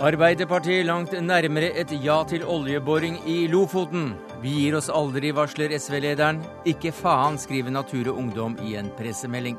[0.00, 4.14] Arbeiderpartiet langt nærmere et ja til oljeboring i Lofoten.
[4.40, 6.38] Vi gir oss aldri, varsler SV-lederen.
[6.64, 9.58] Ikke faen, skriver Natur og Ungdom i en pressemelding.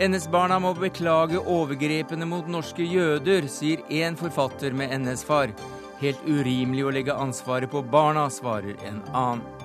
[0.00, 5.52] NS-barna må beklage overgrepene mot norske jøder, sier én forfatter med NS-far.
[6.00, 9.55] Helt urimelig å legge ansvaret på barna, svarer en annen.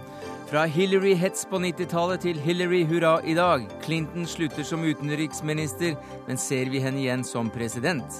[0.52, 3.62] Fra Hillary-hets på 90-tallet til Hillary-hurra i dag.
[3.86, 5.94] Clinton slutter som utenriksminister,
[6.26, 8.18] men ser vi henne igjen som president?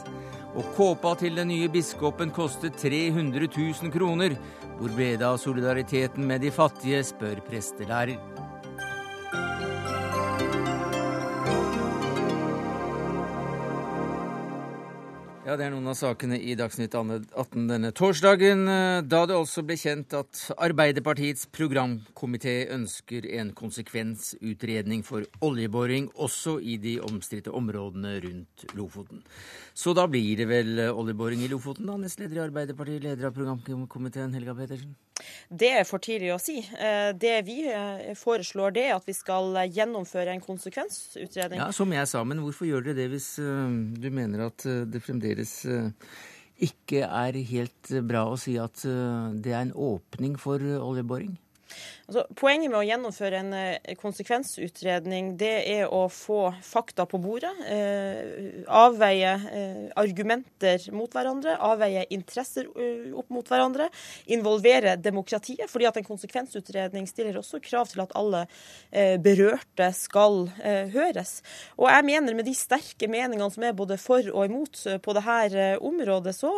[0.56, 4.38] Og kåpa til den nye biskopen kostet 300 000 kroner.
[4.80, 8.16] Hvor ble det av solidariteten med de fattige, spør prestelærer.
[15.42, 18.68] Ja, Det er noen av sakene i Dagsnytt 18 denne torsdagen,
[19.10, 26.78] da det også ble kjent at Arbeiderpartiets programkomité ønsker en konsekvensutredning for oljeboring også i
[26.78, 29.24] de omstridte områdene rundt Lofoten.
[29.74, 34.34] Så da blir det vel oljeboring i Lofoten, da, nestleder i Arbeiderpartiet, leder av programkomiteen,
[34.36, 34.96] Helga Petersen?
[35.50, 36.58] Det er for tidlig å si.
[36.60, 41.62] Eh, det vi eh, foreslår, det er at vi skal gjennomføre en konsekvensutredning.
[41.62, 45.04] Ja, Som jeg sa, men hvorfor gjør dere det hvis eh, du mener at det
[45.04, 45.62] fremdeles
[46.62, 51.34] ikke er helt bra å si at det er en åpning for oljeboring?
[52.12, 57.54] Altså, poenget med å gjennomføre en eh, konsekvensutredning det er å få fakta på bordet.
[57.72, 63.88] Eh, avveie eh, argumenter mot hverandre, avveie interesser uh, opp mot hverandre.
[64.36, 65.70] Involvere demokratiet.
[65.72, 68.44] fordi at en konsekvensutredning stiller også krav til at alle
[68.92, 71.38] eh, berørte skal eh, høres.
[71.80, 75.78] Og jeg mener med de sterke meningene som er både for og imot på dette
[75.80, 76.52] området, så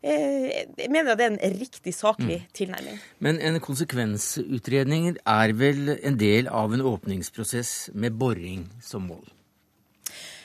[0.00, 2.50] jeg mener jeg det er en riktig saklig mm.
[2.56, 3.00] tilnærming.
[3.18, 9.24] Men en konsekvensutredning Utredninger er vel en del av en åpningsprosess med boring som mål?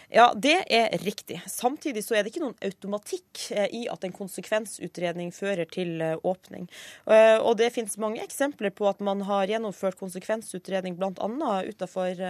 [0.09, 1.37] Ja, det er riktig.
[1.45, 6.15] Samtidig så er det ikke noen automatikk eh, i at en konsekvensutredning fører til eh,
[6.25, 6.65] åpning.
[7.05, 11.29] Eh, og det finnes mange eksempler på at man har gjennomført konsekvensutredning bl.a.
[11.69, 12.25] utenfor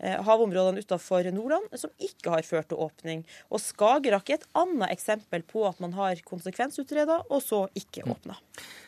[0.00, 3.24] havområdene utenfor Nordland, som ikke har ført til åpning.
[3.50, 8.38] Og Skagerrak er et annet eksempel på at man har konsekvensutreda, og så ikke åpna.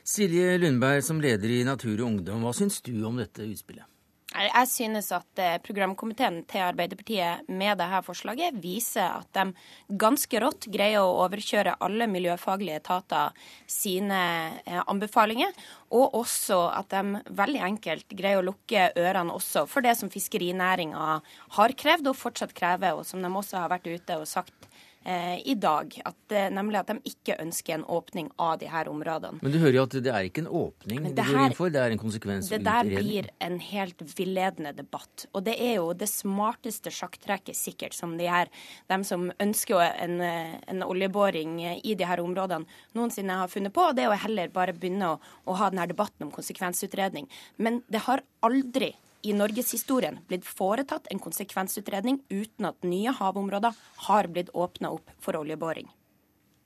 [0.06, 3.86] Silje Lundberg, som leder i Natur og Ungdom, hva syns du om dette utspillet?
[4.30, 10.68] Jeg synes at eh, programkomiteen til Arbeiderpartiet med dette forslaget viser at de ganske rått
[10.70, 13.34] greier å overkjøre alle miljøfaglige etater
[13.66, 14.20] sine
[14.62, 15.50] eh, anbefalinger,
[15.90, 21.10] og også at de veldig enkelt greier å lukke ørene også for det som fiskerinæringa
[21.58, 24.69] har krevd og fortsatt krever, og som de også har vært ute og sagt
[25.00, 25.94] i dag.
[26.04, 29.40] At, nemlig at de ikke ønsker en åpning av de her områdene.
[29.40, 31.80] Men du hører jo at det er ikke en åpning du går inn for, det
[31.80, 32.66] er en konsekvensutredning.
[32.66, 35.24] Det der blir en helt villedende debatt.
[35.32, 38.52] Og det er jo det smarteste sjakktrekket sikkert som de her,
[38.92, 43.90] dem som ønsker en, en oljeboring i de her områdene noensinne har funnet på.
[43.90, 47.30] Og det er jo heller bare begynne å, å ha denne debatten om konsekvensutredning.
[47.56, 53.76] Men det har aldri i norgeshistorien blitt foretatt en konsekvensutredning uten at nye havområder
[54.08, 55.90] har blitt åpna opp for oljeboring.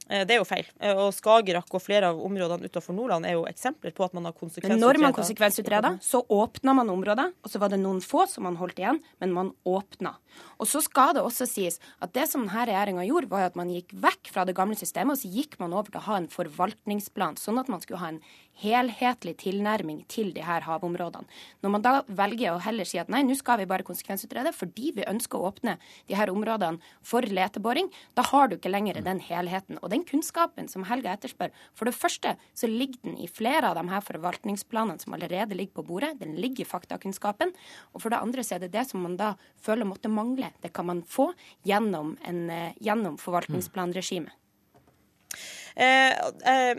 [0.09, 0.67] Eh, det er jo feil.
[0.81, 4.29] Eh, og Skagerrak og flere av områdene utenfor Nordland er jo eksempler på at man
[4.29, 4.77] har konsekvensutreda.
[4.77, 8.45] Men når man konsekvensutreda, så åpna man områder, og så var det noen få som
[8.45, 10.17] man holdt igjen, men man åpna.
[10.61, 13.73] Og så skal det også sies at det som denne regjeringa gjorde, var at man
[13.73, 16.31] gikk vekk fra det gamle systemet, og så gikk man over til å ha en
[16.33, 18.21] forvaltningsplan, sånn at man skulle ha en
[18.63, 21.27] helhetlig tilnærming til de her havområdene.
[21.65, 24.93] Når man da velger å heller si at nei, nå skal vi bare konsekvensutrede fordi
[24.99, 25.77] vi ønsker å åpne
[26.11, 29.81] de her områdene for leteboring, da har du ikke lenger den helheten.
[29.83, 33.79] Og den kunnskapen som Helga etterspør, for det første så ligger den i flere av
[33.81, 36.15] de her forvaltningsplanene som allerede ligger på bordet.
[36.21, 37.55] Den ligger i faktakunnskapen.
[37.93, 39.35] Og for det andre så er det det som man da
[39.65, 40.53] føler måtte mangle.
[40.63, 41.33] Det kan man få
[41.67, 44.33] gjennom, en, eh, gjennom forvaltningsplanregimet.
[45.75, 46.11] Eh,
[46.55, 46.77] eh,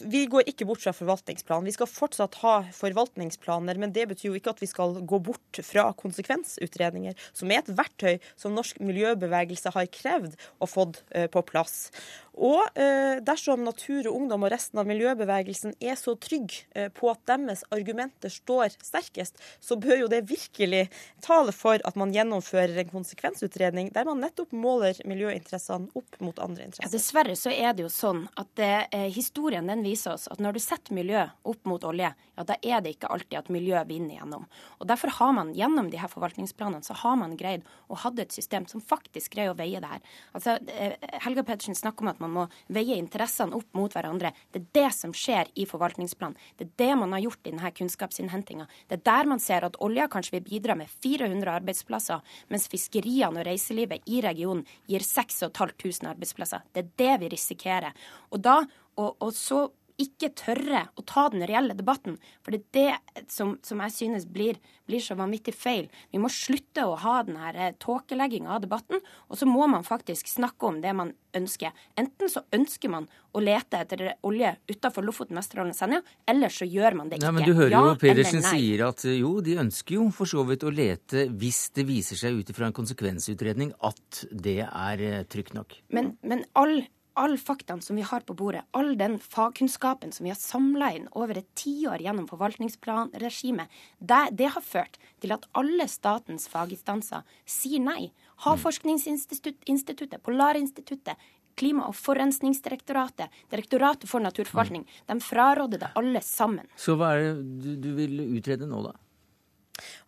[0.00, 1.68] vi går ikke bort fra forvaltningsplanen.
[1.68, 5.60] Vi skal fortsatt ha forvaltningsplaner, men det betyr jo ikke at vi skal gå bort
[5.64, 11.44] fra konsekvensutredninger, som er et verktøy som norsk miljøbevegelse har krevd og fått eh, på
[11.44, 11.90] plass.
[12.38, 16.54] Og eh, dersom Natur og Ungdom og resten av miljøbevegelsen er så trygg
[16.94, 20.84] på at deres argumenter står sterkest, så bør jo det virkelig
[21.24, 26.68] tale for at man gjennomfører en konsekvensutredning der man nettopp måler miljøinteressene opp mot andre
[26.68, 26.86] interesser.
[26.86, 30.56] Ja, dessverre så er det jo sånn at eh, historien den viser oss at når
[30.56, 34.20] du setter miljø opp mot olje, ja, da er det ikke alltid at miljø vinner
[34.20, 34.44] gjennom.
[34.78, 38.34] Og Derfor har man gjennom de her forvaltningsplanene så har man greid å ha et
[38.34, 40.04] system som faktisk greier å veie det her.
[40.38, 40.94] Altså, eh,
[41.24, 44.32] Helga Pedersen snakker om at man må veie interessene opp mot hverandre.
[44.52, 46.38] Det er det som skjer i forvaltningsplanen.
[46.58, 48.68] Det er det man har gjort i denne kunnskapsinnhentinga.
[48.88, 53.42] Det er der man ser at olja kanskje vil bidra med 400 arbeidsplasser, mens fiskeriene
[53.42, 56.62] og reiselivet i regionen gir 6500 arbeidsplasser.
[56.72, 57.92] Det er det vi risikerer.
[58.30, 58.60] Og da,
[58.98, 59.66] og, og så
[59.98, 62.16] ikke tørre å ta den reelle debatten.
[62.46, 65.88] For det er det som, som jeg synes blir, blir, så vanvittig feil.
[66.14, 69.86] Vi må slutte å ha den her eh, tåkelegginga av debatten, og så må man
[69.86, 71.74] faktisk snakke om det man ønsker.
[71.98, 76.68] Enten så ønsker man å lete etter olje utafor Lofoten, Vesterålen og Senja, eller så
[76.68, 77.26] gjør man det ikke.
[77.26, 80.30] Nei, men du hører ja, jo Pedersen sier at eh, jo, de ønsker jo for
[80.30, 85.04] så vidt å lete hvis det viser seg ut ifra en konsekvensutredning at det er
[85.08, 85.74] eh, trygt nok.
[85.90, 86.84] Men, men all
[87.18, 91.08] all faktaen som vi har på bordet, all den fagkunnskapen som vi har samla inn
[91.18, 93.66] over et tiår gjennom forvaltningsplanregimet,
[93.98, 98.12] det, det, har ført til at alle statens faginstanser sier nei.
[98.46, 101.18] Havforskningsinstituttet, Polarinstituttet,
[101.58, 106.70] Klima- og forurensningsdirektoratet, Direktoratet for naturforvaltning, de fraråder det alle sammen.
[106.78, 108.94] Så hva er det du, du vil utrede nå, da?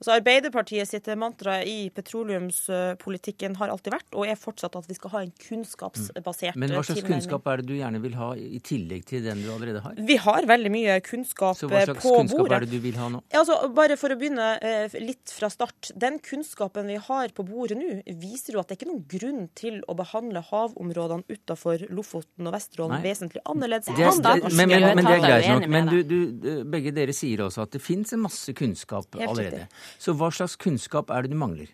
[0.00, 5.14] Altså Arbeiderpartiet sitt mantra i petroleumspolitikken har alltid vært, og er fortsatt, at vi skal
[5.14, 9.06] ha en kunnskapsbasert Men hva slags kunnskap er det du gjerne vil ha, i tillegg
[9.08, 9.98] til den du allerede har?
[10.10, 11.70] Vi har veldig mye kunnskap på bordet.
[11.70, 13.22] Så hva slags kunnskap er det du vil ha nå?
[13.40, 15.92] Altså, bare for å begynne eh, litt fra start.
[16.00, 19.46] Den kunnskapen vi har på bordet nå, viser jo at det er ikke noen grunn
[19.58, 23.90] til å behandle havområdene utafor Lofoten og Vesterålen vesentlig annerledes.
[23.90, 25.68] Det er, det, men, men, men, det er greit nok.
[25.70, 29.59] Men du, du, begge dere sier også at det fins en masse kunnskap allerede.
[29.98, 31.72] Så hva slags kunnskap er det du mangler?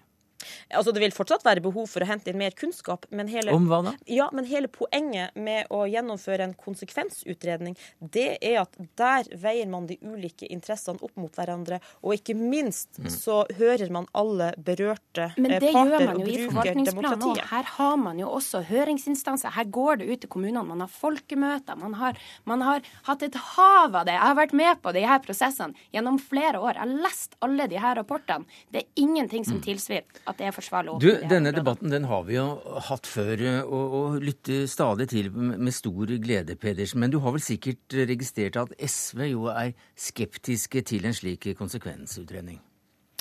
[0.70, 3.06] Altså, Det vil fortsatt være behov for å hente inn mer kunnskap.
[3.10, 3.94] Men hele, Om hva da?
[4.10, 9.88] Ja, men hele poenget med å gjennomføre en konsekvensutredning, det er at der veier man
[9.90, 11.80] de ulike interessene opp mot hverandre.
[12.02, 13.10] Og ikke minst mm.
[13.12, 17.40] så hører man alle berørte parter men det gjør man jo i forvaltningsplanen òg.
[17.50, 19.54] Her har man jo også høringsinstanser.
[19.56, 20.64] Her går det ut til kommunene.
[20.66, 21.78] Man har folkemøter.
[21.80, 24.16] Man har, man har hatt et hav av det.
[24.16, 26.76] Jeg har vært med på de her prosessene gjennom flere år.
[26.76, 28.46] Jeg har lest alle de her rapportene.
[28.72, 29.64] Det er ingenting som mm.
[29.66, 32.46] tilsvier at det er forsvarlig å Du, Denne debatten den har vi jo
[32.88, 37.02] hatt før, og, og lytter stadig til med stor glede, Pedersen.
[37.02, 42.60] Men du har vel sikkert registrert at SV jo er skeptiske til en slik konsekvensutredning?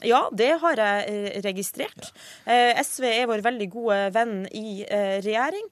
[0.03, 2.09] Ja, det har jeg eh, registrert.
[2.43, 2.81] Ja.
[2.83, 5.67] SV er vår veldig gode venn i eh, regjering.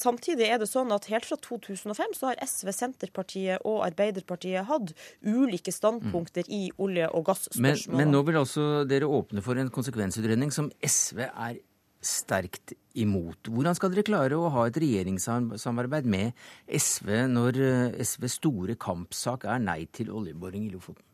[0.00, 4.94] Samtidig er det sånn at helt fra 2005 så har SV, Senterpartiet og Arbeiderpartiet hatt
[5.26, 6.54] ulike standpunkter mm.
[6.56, 7.82] i olje- og gasspørsmål.
[7.92, 11.60] Men, men nå vil altså dere åpne for en konsekvensutredning som SV er
[12.00, 13.50] sterkt imot.
[13.52, 16.32] Hvordan skal dere klare å ha et regjeringssamarbeid med
[16.64, 17.60] SV når
[18.00, 21.04] SVs store kampsak er nei til oljeboring i Lofoten?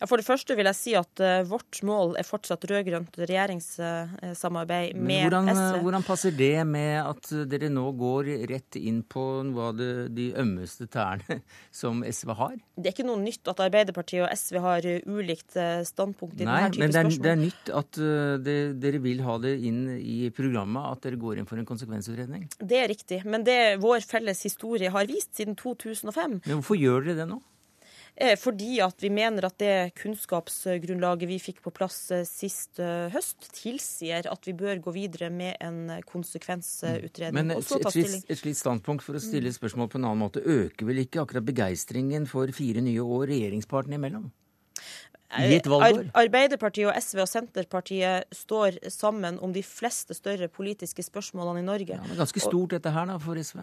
[0.00, 4.96] Ja, For det første vil jeg si at uh, vårt mål er fortsatt rød-grønt regjeringssamarbeid
[4.96, 5.76] uh, med hvordan, SV.
[5.84, 10.28] Hvordan passer det med at dere nå går rett inn på noe av det, de
[10.42, 11.38] ømmeste tærne
[11.82, 12.56] som SV har?
[12.74, 15.54] Det er ikke noe nytt at Arbeiderpartiet og SV har uh, ulikt
[15.86, 17.14] standpunkt i Nei, denne type spørsmål.
[17.14, 18.02] det er, det er nytt at
[18.42, 22.48] det, dere vil ha det inn i programmet, at dere går inn for en konsekvensutredning?
[22.58, 27.06] Det er riktig, men det vår felles historie har vist siden 2005 Men Hvorfor gjør
[27.06, 27.38] dere det nå?
[28.16, 33.08] Eh, fordi at vi mener at det kunnskapsgrunnlaget vi fikk på plass eh, sist eh,
[33.12, 37.38] høst, tilsier at vi bør gå videre med en konsekvensutredning.
[37.38, 40.44] Men et, et, et slikt standpunkt, for å stille et spørsmål på en annen måte,
[40.44, 44.28] øker vel ikke akkurat begeistringen for fire nye år regjeringspartene imellom?
[45.32, 51.96] Arbeiderpartiet og SV og Senterpartiet står sammen om de fleste større politiske spørsmålene i Norge.
[51.96, 53.62] Ja, men Ganske stort dette her da for SV?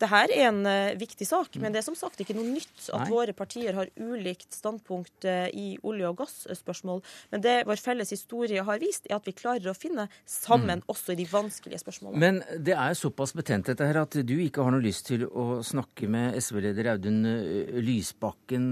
[0.00, 3.04] Dette er en uh, viktig sak, men det er som sagt ikke noe nytt at
[3.04, 3.10] Nei.
[3.12, 7.02] våre partier har ulikt standpunkt uh, i olje- og gasspørsmål.
[7.32, 10.86] Men det vår felles historie har vist, er at vi klarer å finne sammen mm.
[10.92, 12.22] også i de vanskelige spørsmålene.
[12.22, 15.62] Men det er såpass betent dette her at du ikke har noe lyst til å
[15.66, 18.70] snakke med SV-leder Audun uh, Lysbakken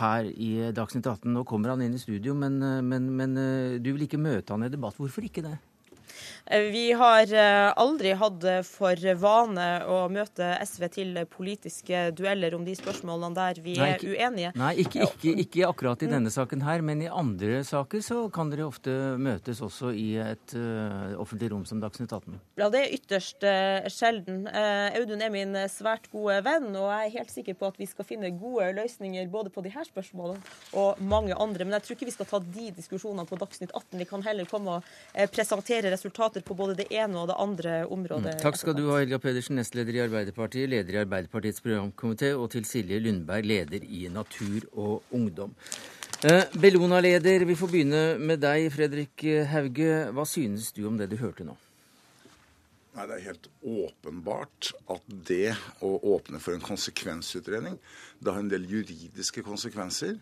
[0.00, 1.30] her i Dagsnytt 18.
[1.34, 3.36] Nå kommer han inn i studio, men, men, men
[3.82, 4.98] du vil ikke møte han i debatt.
[5.00, 5.56] Hvorfor ikke det?
[6.46, 12.64] Eh, vi har eh, aldri hatt for vane å møte SV til politiske dueller om
[12.66, 14.52] de spørsmålene der vi nei, ikke, er uenige.
[14.58, 18.52] Nei, ikke, ikke, ikke, akkurat i denne saken her, men i andre saker så kan
[18.52, 22.38] dere ofte møtes også i et uh, offentlig rom som Dagsnytt 18.
[22.60, 24.42] Ja, det er ytterst uh, sjelden.
[24.48, 27.88] Uh, Audun er min svært gode venn, og jeg er helt sikker på at vi
[27.90, 30.40] skal finne gode løsninger både på de her spørsmålene
[30.80, 31.66] og mange andre.
[31.66, 33.98] Men jeg tror ikke vi skal ta de diskusjonene på Dagsnytt 18.
[34.00, 37.86] Vi kan heller komme og presentere resultater resultater på både det ene og det andre
[37.86, 38.36] området.
[38.38, 38.42] Mm.
[38.42, 42.64] Takk skal du ha, Helga Pedersen, nestleder i Arbeiderpartiet, leder i Arbeiderpartiets programkomité, og til
[42.64, 45.54] Silje Lundberg, leder i Natur og Ungdom.
[46.22, 50.12] Eh, Bellona-leder, vi får begynne med deg, Fredrik Hauge.
[50.12, 51.56] Hva synes du om det du hørte nå?
[52.94, 57.78] Nei, Det er helt åpenbart at det å åpne for en konsekvensutredning,
[58.20, 60.18] det har en del juridiske konsekvenser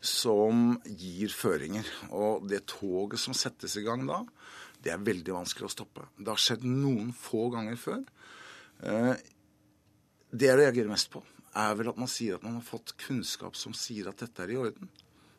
[0.00, 1.86] som gir føringer.
[2.10, 4.24] Og det toget som settes i gang da,
[4.86, 6.04] det er veldig vanskelig å stoppe.
[6.14, 8.04] Det har skjedd noen få ganger før.
[8.86, 9.14] Eh,
[10.30, 11.22] det jeg reagerer mest på,
[11.56, 14.52] er vel at man sier at man har fått kunnskap som sier at dette er
[14.54, 14.90] i orden.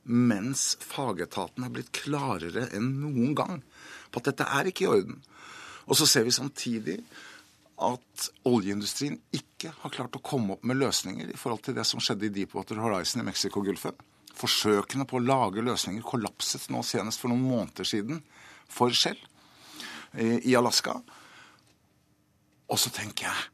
[0.08, 3.62] Mens fagetaten er blitt klarere enn noen gang
[4.12, 5.22] på at dette er ikke i orden.
[5.88, 6.98] Og så ser vi samtidig
[7.88, 12.02] at oljeindustrien ikke har klart å komme opp med løsninger i forhold til det som
[12.04, 13.96] skjedde i Deepwater Horizon i Mexicogolfen.
[14.38, 18.24] Forsøkene på å lage løsninger kollapset nå senest for noen måneder siden
[18.72, 19.20] for Shell
[20.16, 20.96] i Alaska.
[22.68, 23.46] Og så tenker jeg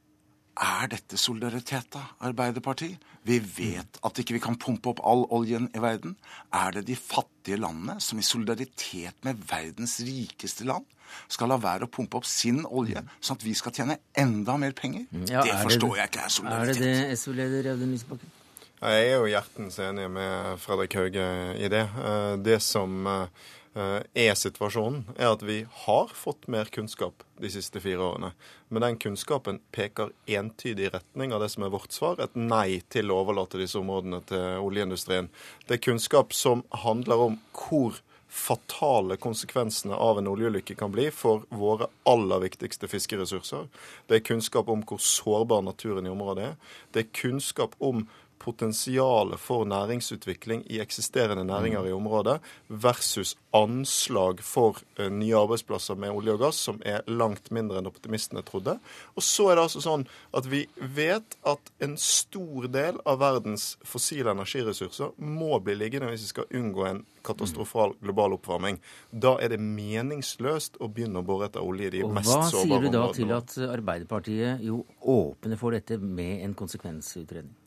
[0.53, 3.01] er dette solidaritet, da, Arbeiderpartiet?
[3.25, 6.13] Vi vet at ikke vi kan pumpe opp all oljen i verden.
[6.53, 10.85] Er det de fattige landene som i solidaritet med verdens rikeste land
[11.31, 14.75] skal la være å pumpe opp sin olje, sånn at vi skal tjene enda mer
[14.77, 15.07] penger?
[15.25, 16.77] Ja, det forstår det, jeg ikke er solidaritet.
[16.77, 18.39] Er det det, SO-leder Audun Lysbakken?
[18.83, 21.85] Jeg er jo hjertens enig med Fredrik Hauge i det.
[21.87, 27.81] Eh, det som eh, er situasjonen, er at vi har fått mer kunnskap de siste
[27.81, 28.31] fire årene.
[28.69, 33.11] Men den kunnskapen peker entydig retning av det som er vårt svar, et nei til
[33.11, 35.31] å overlate disse områdene til oljeindustrien.
[35.67, 38.01] Det er kunnskap som handler om hvor
[38.33, 43.67] fatale konsekvensene av en oljeulykke kan bli for våre aller viktigste fiskeressurser.
[44.09, 46.55] Det er kunnskap om hvor sårbar naturen i området er.
[46.93, 48.07] Det er kunnskap om
[48.43, 56.11] potensialet for næringsutvikling i eksisterende næringer i området versus anslag for uh, nye arbeidsplasser med
[56.11, 58.77] olje og gass, som er langt mindre enn optimistene trodde.
[59.15, 63.73] Og så er det altså sånn at vi vet at en stor del av verdens
[63.87, 68.81] fossile energiressurser må bli liggende hvis vi skal unngå en katastrofal global oppvarming.
[69.11, 72.43] Da er det meningsløst å begynne å bore etter olje i de og mest sårbare
[72.43, 72.59] områdene.
[72.59, 77.62] Hva sier du da til at Arbeiderpartiet jo åpner for dette med en konsekvensutredning?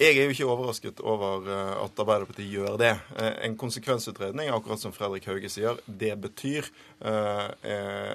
[0.00, 2.92] Jeg er jo ikke overrasket over eh, at Arbeiderpartiet gjør det.
[3.16, 6.68] Eh, en konsekvensutredning, akkurat som Fredrik Hauge sier, det betyr
[7.00, 7.44] eh,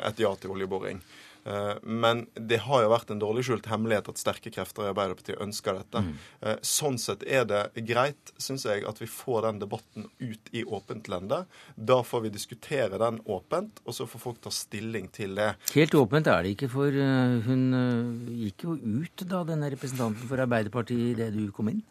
[0.10, 1.02] et ja til oljeboring.
[1.44, 5.42] Eh, men det har jo vært en dårlig skjult hemmelighet at sterke krefter i Arbeiderpartiet
[5.42, 6.04] ønsker dette.
[6.06, 6.14] Mm.
[6.42, 10.64] Eh, sånn sett er det greit, syns jeg, at vi får den debatten ut i
[10.64, 11.44] åpent lende.
[11.76, 15.54] Da får vi diskutere den åpent, og så får folk ta stilling til det.
[15.74, 17.68] Helt åpent er det ikke, for eh, hun
[18.46, 21.84] gikk jo ut, da, denne representanten for Arbeiderpartiet, idet du kom inn?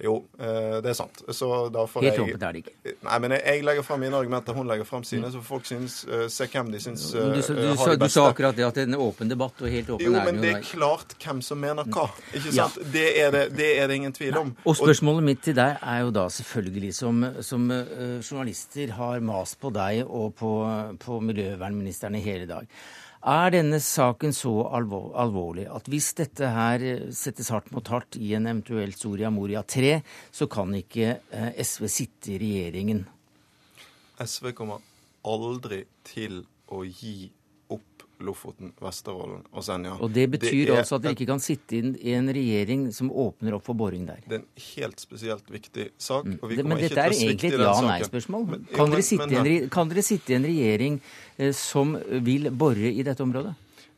[0.00, 1.20] Jo, eh, det er sant.
[1.28, 2.94] Så da får Helt åpent er det ikke.
[3.04, 5.98] Nei, men jeg, jeg legger fram mine argumenter, hun legger fram sine, så folk synes,
[6.08, 8.06] uh, se hvem de syns du, du, du, har det beste.
[8.06, 10.30] Du sa akkurat det, at det er en åpen debatt, og helt åpen jo, er
[10.30, 10.40] den jo.
[10.40, 12.06] Jo, men det er klart hvem som mener hva.
[12.32, 12.80] Ikke sant?
[12.80, 12.88] Ja.
[12.96, 14.54] Det, er det, det, er det, ingen tvil om.
[14.64, 19.72] Og spørsmålet mitt til deg er jo da selvfølgelig, som, som journalister har mast på
[19.74, 20.54] deg og på,
[21.04, 22.80] på miljøvernministeren i hele dag.
[23.20, 28.16] Er denne saken så alvor, alvorlig at hvis dette her eh, settes hardt mot hardt
[28.16, 29.98] i en eventuelt Soria Moria 3,
[30.32, 33.04] så kan ikke eh, SV sitte i regjeringen?
[34.24, 34.80] SV kommer
[35.28, 36.40] aldri til
[36.72, 37.28] å gi
[38.24, 39.94] Lofoten, Vesterålen og Senja.
[40.00, 43.56] Og Det betyr det altså at dere ikke kan sitte i en regjering som åpner
[43.56, 44.20] opp for boring der?
[44.26, 46.26] Det er en helt spesielt viktig sak.
[46.26, 46.38] Mm.
[46.40, 47.30] og vi kommer men ikke til å svikte den saken.
[47.30, 48.46] Men dette er egentlig et ja-nei-spørsmål.
[48.50, 48.60] Kan,
[49.74, 51.00] kan, dere sitte i en regjering
[51.38, 51.96] eh, som
[52.30, 53.56] vil bore i dette området?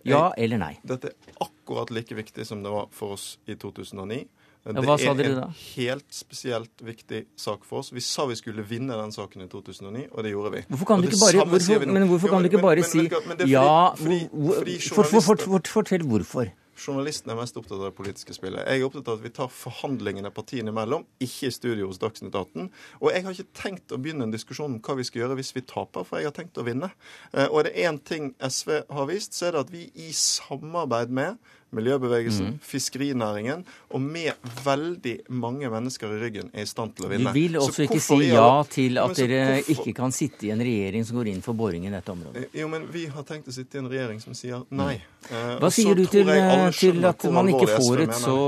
[0.09, 0.75] Ja eller nei?
[0.87, 4.25] Dette er akkurat like viktig som det var for oss i 2009.
[4.63, 5.47] Det Hva sa dere da?
[5.49, 7.91] er en helt spesielt viktig sak for oss.
[7.91, 10.65] Vi sa vi skulle vinne den saken i 2009, og det gjorde vi.
[10.71, 13.27] Hvorfor kan du ikke bare, hvorfor, men hvorfor kan jo, men, du ikke bare men,
[13.27, 16.53] men, si ja fordi, fordi for, for, for, Fortell hvorfor.
[16.79, 18.65] Journalisten er mest opptatt av det politiske spillet.
[18.65, 22.35] Jeg er opptatt av at vi tar forhandlingene partiene imellom, ikke i studio hos Dagsnytt
[22.35, 22.71] 18.
[23.03, 25.53] Og jeg har ikke tenkt å begynne en diskusjon om hva vi skal gjøre hvis
[25.57, 26.91] vi taper, for jeg har tenkt å vinne.
[27.35, 30.11] Eh, og er det én ting SV har vist, så er det at vi i
[30.17, 32.59] samarbeid med miljøbevegelsen, mm.
[32.67, 37.33] fiskerinæringen, og med veldig mange mennesker i ryggen er i stand til å vinne.
[37.33, 39.73] Vi vil også ikke si ja til at dere hvorfor...
[39.75, 42.45] ikke kan sitte i en regjering som går inn for boring i dette området?
[42.57, 44.99] Jo, men vi har tenkt å sitte i en regjering som sier nei.
[45.31, 45.57] Mm.
[45.63, 46.29] Hva sier du til,
[46.77, 48.39] til at man ikke får et så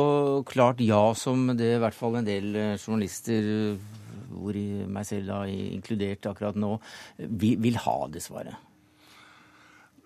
[0.48, 3.76] klart ja som det i hvert fall en del eh, journalister
[4.34, 4.56] hvor
[4.90, 6.76] meg selv da inkludert akkurat nå,
[7.18, 8.73] vil ha det svaret?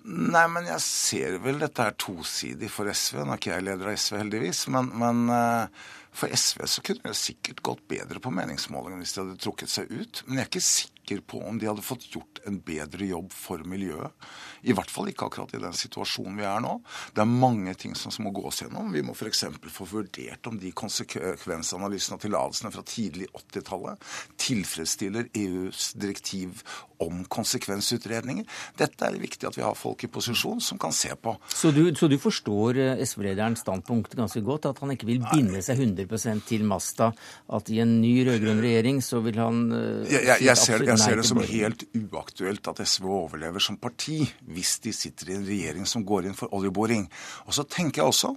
[0.08, 3.20] Nei, men jeg ser vel dette er tosidig for SV.
[3.20, 4.62] Nå er ikke jeg leder av SV, heldigvis.
[4.72, 9.20] Men, men uh, for SV så kunne det sikkert gått bedre på meningsmålingene hvis de
[9.22, 10.22] hadde trukket seg ut.
[10.26, 13.62] Men jeg er ikke sikker på om de hadde fått gjort en bedre jobb for
[13.68, 14.28] miljøet.
[14.64, 16.74] I hvert fall ikke akkurat i den situasjonen vi er nå.
[17.14, 18.90] Det er mange ting som må gås gjennom.
[18.96, 19.44] Vi må f.eks.
[19.76, 24.08] få vurdert om de konsekvensanalysene og tillatelsene fra tidlig 80-tallet
[24.48, 26.64] tilfredsstiller EUs direktiv
[27.04, 28.46] om konsekvensutredninger.
[28.78, 31.34] Dette er det viktig at vi har folk i posisjon som kan se på.
[31.52, 34.70] Så du, så du forstår eh, SV-lederens standpunkt ganske godt?
[34.70, 37.10] At han ikke vil binde seg 100% til Masta?
[37.54, 41.02] At i en ny rød-grønn regjering så vil han uh, jeg, jeg, jeg, ser, jeg
[41.02, 45.48] ser det som helt uaktuelt at SV overlever som parti hvis de sitter i en
[45.48, 47.06] regjering som går inn for oljeboring.
[47.46, 48.34] Og så tenker jeg også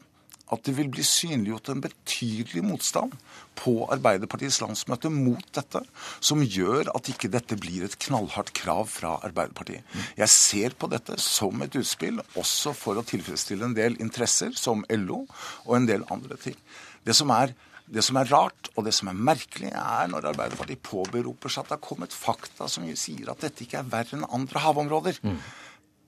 [0.51, 3.15] at det vil bli synliggjort en betydelig motstand
[3.59, 5.81] på Arbeiderpartiets landsmøte mot dette,
[6.19, 9.87] som gjør at ikke dette blir et knallhardt krav fra Arbeiderpartiet.
[10.19, 14.85] Jeg ser på dette som et utspill, også for å tilfredsstille en del interesser, som
[14.91, 15.23] LO
[15.65, 16.57] og en del andre ting.
[17.07, 17.55] Det som er
[17.91, 21.73] det som er rart og det som er merkelig, er når Arbeiderpartiet påberoper seg at
[21.73, 25.19] det har kommet fakta som sier at dette ikke er verre enn andre havområder.
[25.25, 25.41] Mm.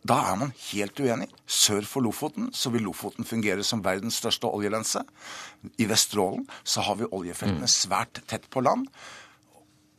[0.04, 1.30] Da er man helt uenig.
[1.48, 5.04] Sør for Lofoten så vil Lofoten fungere som verdens største oljelense.
[5.80, 7.72] I Vesterålen så har vi oljefeltene mm.
[7.72, 8.90] svært tett på land.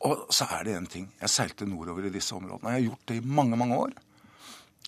[0.04, 1.06] Og så er det én ting.
[1.22, 2.74] Jeg seilte nordover i disse områdene.
[2.74, 3.94] Jeg har gjort det i mange, mange år.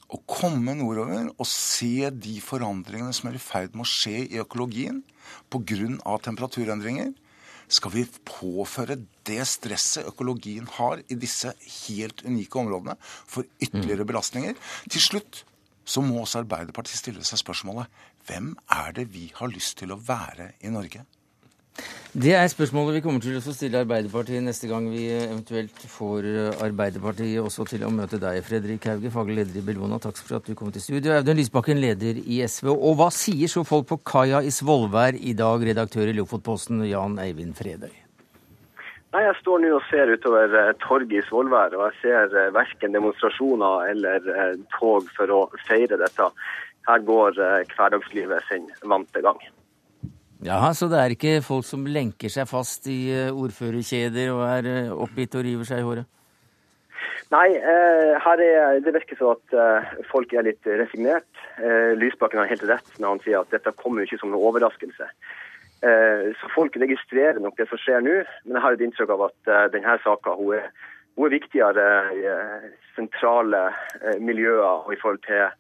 [0.07, 4.43] Å komme nordover og se de forandringene som er i ferd med å skje i
[4.43, 5.01] økologien
[5.51, 6.19] pga.
[6.23, 7.15] temperaturendringer,
[7.69, 11.53] skal vi påføre det stresset økologien har i disse
[11.87, 14.11] helt unike områdene, for ytterligere mm.
[14.13, 14.59] belastninger?
[14.91, 15.43] Til slutt
[15.87, 17.91] så må også Arbeiderpartiet stille seg spørsmålet
[18.27, 21.05] hvem er det vi har lyst til å være i Norge?
[22.17, 26.29] Det er spørsmålet vi kommer til å stille Arbeiderpartiet neste gang vi eventuelt får
[26.65, 29.99] Arbeiderpartiet også til å møte deg, Fredrik Hauge, faglig leder i Bellona.
[30.01, 31.13] Takk for at du kom til studio.
[31.19, 32.73] Audun Lysbakken, leder i SV.
[32.73, 37.21] Og hva sier så folk på kaia i Svolvær i dag, redaktør i Lofotposten Jan
[37.21, 37.93] Eivind Fredøy?
[39.17, 42.51] Nei, Jeg står nå og ser utover eh, torget i Svolvær, og jeg ser eh,
[42.53, 46.27] verken demonstrasjoner eller eh, tog for å feire dette.
[46.87, 47.39] Her går
[47.73, 49.41] hverdagslivet sin vante gang.
[50.47, 54.69] Ja, Så det er ikke folk som lenker seg fast i eh, ordførerkjeder og er
[54.71, 56.07] eh, oppgitt og river seg i håret?
[57.35, 61.27] Nei, eh, her er, det virker som at folk er litt resignert.
[61.99, 65.09] Lysbakken har helt rett når han sier at dette kommer ikke som noen overraskelse.
[65.83, 68.15] Så folk registrerer nok det som skjer nå,
[68.47, 70.71] men jeg har et inntrykk av at denne saka er,
[71.19, 72.23] er viktigere i
[72.97, 73.67] sentrale
[74.23, 75.51] miljøer og i forhold til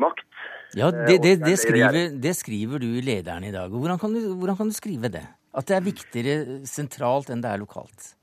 [0.00, 0.26] makt
[0.74, 3.70] ja, eh, det, det, det, skriver, det, skriver, du i lederen i dag.
[3.70, 5.24] Hvordan kan, du, hvordan kan, du, skrive det?
[5.54, 8.14] At det er viktigere sentralt enn det er lokalt?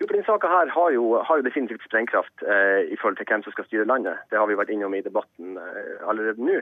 [0.00, 0.90] Jo, for Denne saka har har
[1.38, 4.20] jo definitivt sprengkraft eh, i forhold til hvem som skal styre landet.
[4.30, 6.60] Det har vi vært innom i debatten eh, allerede nå.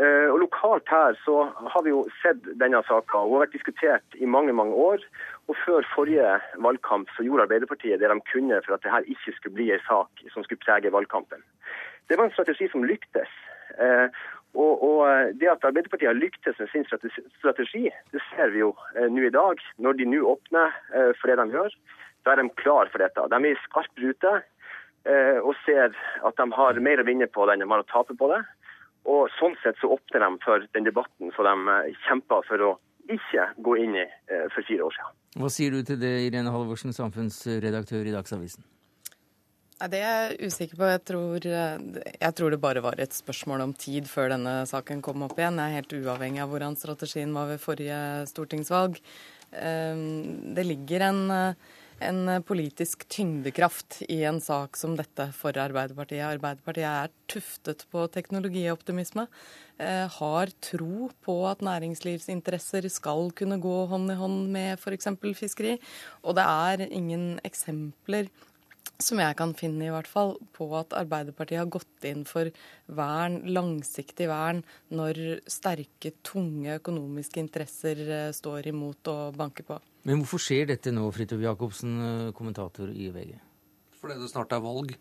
[0.00, 1.36] Eh, og Lokalt her så
[1.72, 3.24] har vi jo sett denne saka.
[3.24, 5.02] Hun har vært diskutert i mange mange år.
[5.50, 9.34] Og Før forrige valgkamp så gjorde Arbeiderpartiet det de kunne for at det her ikke
[9.36, 11.42] skulle bli en sak som skulle prege valgkampen.
[12.08, 13.32] Det var en strategi som lyktes.
[13.78, 14.20] Eh,
[14.54, 16.86] og, og, eh, Det at Arbeiderpartiet har lyktes med sin
[17.38, 19.60] strategi, det ser vi jo eh, nå i dag.
[19.78, 20.74] Når de nå åpner
[21.20, 21.76] for det de gjør,
[22.24, 23.28] da er de klar for dette.
[23.32, 24.40] De er i skarp rute
[25.40, 25.94] og ser
[26.28, 28.42] at de har mer å vinne på det enn de har å tape på det.
[29.08, 32.74] Og Sånn sett så åpner de for den debatten som de kjemper for å
[33.08, 34.04] ikke gå inn i
[34.52, 35.16] for fire år siden.
[35.40, 38.68] Hva sier du til det, Irene Halvorsen, samfunnsredaktør i Dagsavisen?
[39.80, 40.88] Det er jeg usikker på.
[40.90, 45.24] Jeg tror, jeg tror, det bare var et spørsmål om tid før denne saken kom
[45.24, 45.56] opp igjen.
[45.56, 48.98] Jeg er helt uavhengig av hvordan strategien var ved forrige stortingsvalg.
[49.56, 51.22] Ehm, det ligger en,
[52.10, 56.26] en politisk tyngdekraft i en sak som dette for Arbeiderpartiet.
[56.28, 59.24] Arbeiderpartiet er tuftet på teknologioptimisme.
[59.80, 65.08] Eh, har tro på at næringslivsinteresser skal kunne gå hånd i hånd med f.eks.
[65.40, 65.78] fiskeri.
[66.20, 68.28] Og det er ingen eksempler
[69.02, 72.50] som jeg kan finne i hvert fall, på at Arbeiderpartiet har gått inn for
[72.98, 74.62] vern, langsiktig vern,
[74.92, 79.80] når sterke, tunge økonomiske interesser eh, står imot og banker på.
[80.08, 83.34] Men hvorfor skjer dette nå, Fridtjof Jacobsen, eh, kommentator i VG?
[84.00, 84.94] Fordi det snart er valg,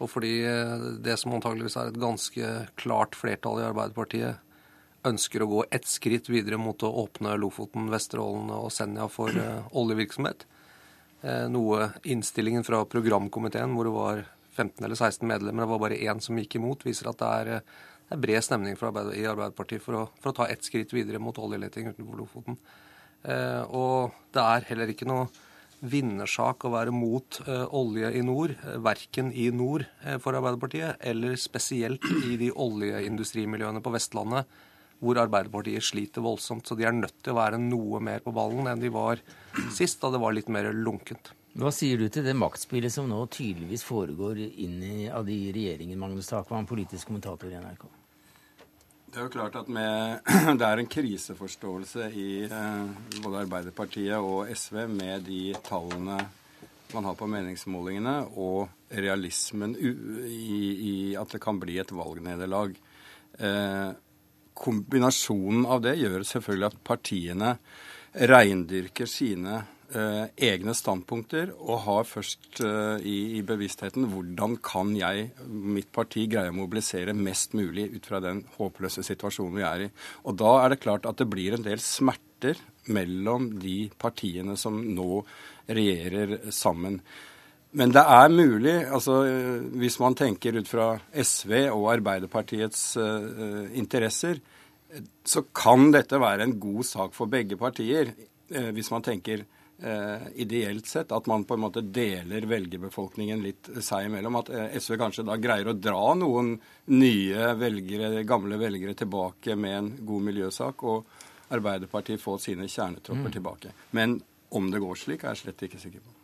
[0.00, 4.48] og fordi eh, det som antageligvis er et ganske klart flertall i Arbeiderpartiet,
[5.08, 9.34] ønsker å gå ett skritt videre mot å åpne Lofoten, Vesterålen og Senja for
[9.74, 10.44] oljevirksomhet.
[11.22, 14.24] Eh, noe innstillingen fra programkomiteen, hvor det var
[14.56, 17.52] 15 eller 16 medlemmer, det var bare én som gikk imot, viser at det er,
[17.56, 17.60] eh,
[18.08, 21.22] det er bred stemning Arbeid, i Arbeiderpartiet for å, for å, ta ett skritt videre
[21.22, 22.58] mot oljeleting utenfor Lofoten.
[23.22, 25.30] Eh, og det er heller ikke noe
[25.82, 31.02] vinnersak å være mot eh, olje i nord, eh, verken i nord eh, for Arbeiderpartiet
[31.10, 34.46] eller spesielt i de oljeindustrimiljøene på Vestlandet
[35.02, 36.66] hvor Arbeiderpartiet sliter voldsomt.
[36.66, 39.22] Så de er nødt til å være noe mer på ballen enn de var
[39.74, 41.32] sist, da det var litt mer lunkent.
[41.58, 45.98] Hva sier du til det maktspillet som nå tydeligvis foregår inn i, av de regjeringen,
[46.00, 47.90] Magnus Takvam, politisk kommentator i NRK?
[49.12, 50.22] Det er jo klart at med,
[50.60, 56.22] det er en kriseforståelse i eh, både Arbeiderpartiet og SV med de tallene
[56.92, 59.90] man har på meningsmålingene, og realismen i,
[60.88, 62.74] i at det kan bli et valgnederlag.
[63.38, 63.92] Eh,
[64.54, 67.54] kombinasjonen av det gjør selvfølgelig at partiene
[68.28, 69.62] reindyrker sine
[69.94, 76.26] eh, egne standpunkter og har først eh, i, i, bevisstheten hvordan kan jeg, mitt parti,
[76.30, 79.90] greie å mobilisere mest mulig ut fra den håpløse situasjonen vi er i.
[80.28, 82.60] Og da er det klart at det blir en del smerter
[82.92, 85.22] mellom de partiene som nå
[85.70, 87.00] regjerer sammen.
[87.72, 89.22] Men det er mulig, altså
[89.80, 94.42] hvis man tenker ut fra SV og Arbeiderpartiets uh, interesser,
[95.24, 98.12] så kan dette være en god sak for begge partier.
[98.52, 103.72] Uh, hvis man tenker uh, ideelt sett, at man på en måte deler velgerbefolkningen litt
[103.80, 104.36] seg imellom.
[104.42, 106.58] At SV kanskje da greier å dra noen
[106.92, 110.84] nye velgere, gamle velgere tilbake med en god miljøsak.
[110.84, 113.36] og Arbeiderpartiet får sine kjernetropper mm.
[113.38, 113.78] tilbake.
[113.96, 114.20] Men
[114.52, 116.21] om det går slik, er jeg slett ikke sikker på.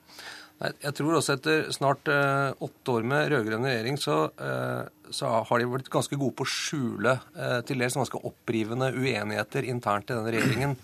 [0.58, 5.60] Jeg tror også etter snart eh, åtte år med rød-grønn regjering, så, eh, så, har
[5.60, 10.16] de blitt ganske gode på å skjule eh, til dels ganske opprivende uenigheter internt i
[10.16, 10.74] denne regjeringen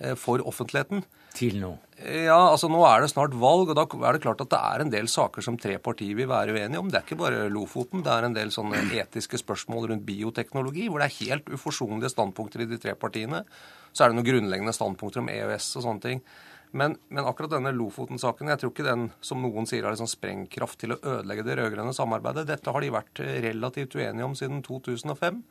[0.00, 1.04] eh, for offentligheten.
[1.38, 1.70] Til nå?
[2.00, 4.82] Ja, altså nå er det snart valg, og da er det klart at det er
[4.82, 6.90] en del saker som tre partier vil være uenige om.
[6.90, 8.02] Det er ikke bare Lofoten.
[8.02, 12.64] Det er en del sånne etiske spørsmål rundt bioteknologi, hvor det er helt uforsonlige standpunkter
[12.64, 13.44] i de tre partiene.
[13.94, 16.24] Så er det noen grunnleggende standpunkter om EØS og sånne ting.
[16.70, 20.78] Men, men akkurat denne Lofoten-saken, jeg tror ikke den som noen sier har liksom sprengkraft
[20.82, 22.46] til å ødelegge det rød-grønne samarbeidet.
[22.46, 25.42] Dette har de vært relativt uenige om siden 2005.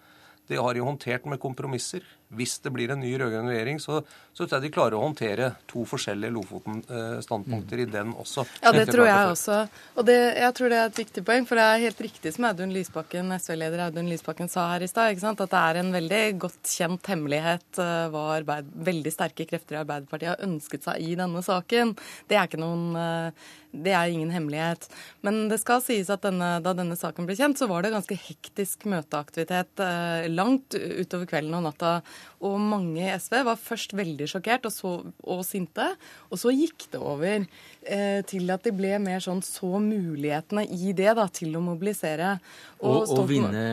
[0.49, 2.05] De har jo håndtert med kompromisser.
[2.29, 4.03] Hvis det blir en ny rød-grønn regjering, så,
[4.37, 8.45] så, tror jeg de klarer å håndtere to forskjellige Lofoten-standpunkter i den også.
[8.61, 9.55] Ja, det tror jeg også.
[9.97, 11.47] Og det, jeg tror det er et viktig poeng.
[11.49, 15.17] For det er helt riktig som Audun Lysbakken, SV-leder Audun Lysbakken sa her i stad,
[15.17, 19.81] at det er en veldig godt kjent hemmelighet uh, hva arbeid, veldig sterke krefter i
[19.81, 21.95] Arbeiderpartiet har ønsket seg i denne saken.
[22.29, 24.87] Det er ikke noen uh, det er ingen hemmelighet.
[25.25, 28.17] Men det skal sies at denne, da denne saken ble kjent, så var det ganske
[28.17, 31.99] hektisk møteaktivitet eh, langt utover kvelden og natta.
[32.39, 34.91] Og mange i SV var først veldig sjokkert og, så,
[35.27, 35.85] og sinte.
[36.31, 40.93] Og så gikk det over eh, til at de ble mer sånn så mulighetene i
[40.95, 42.37] det da, til å mobilisere.
[42.79, 43.65] Og, og, og vinne,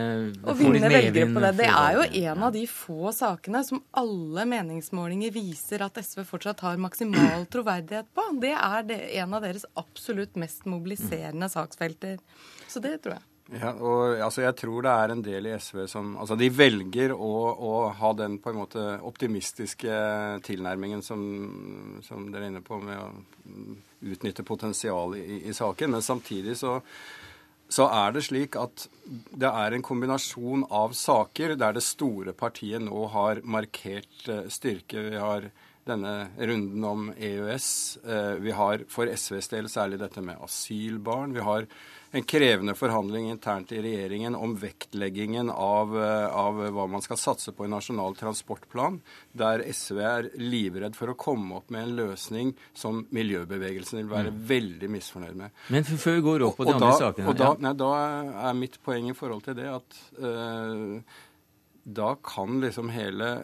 [0.43, 1.53] og vinne velgere på det.
[1.61, 6.67] Det er jo en av de få sakene som alle meningsmålinger viser at SV fortsatt
[6.67, 8.27] har maksimal troverdighet på.
[8.43, 12.19] Det er det, en av deres absolutt mest mobiliserende saksfelter.
[12.67, 13.27] Så det tror jeg.
[13.55, 17.13] Ja, og altså, Jeg tror det er en del i SV som altså De velger
[17.15, 19.99] å, å ha den på en måte optimistiske
[20.47, 21.21] tilnærmingen som,
[22.03, 23.13] som dere er inne på, med å
[24.07, 25.95] utnytte potensialet i, i, saken.
[25.95, 26.81] Men samtidig så,
[27.71, 32.83] så er det slik at det er en kombinasjon av saker der det store partiet
[32.83, 35.07] nå har markert eh, styrke.
[35.07, 35.51] Vi har
[35.87, 37.69] denne runden om EØS.
[38.03, 41.35] Eh, vi har for SVs del særlig dette med asylbarn.
[41.37, 41.71] Vi har
[42.17, 47.53] en krevende forhandling internt i regjeringen om vektleggingen av, eh, av, hva man skal satse
[47.53, 49.01] på i Nasjonal transportplan,
[49.37, 54.33] der SV er livredd for å komme opp med en løsning som miljøbevegelsen vil være
[54.33, 54.41] mm.
[54.49, 55.63] veldig misfornøyd med.
[55.75, 57.93] Men før vi går opp på de og andre da, sakene og da, nei, da,
[58.49, 61.21] er mitt poeng i forhold til det at uh,
[62.01, 63.35] da kan liksom hele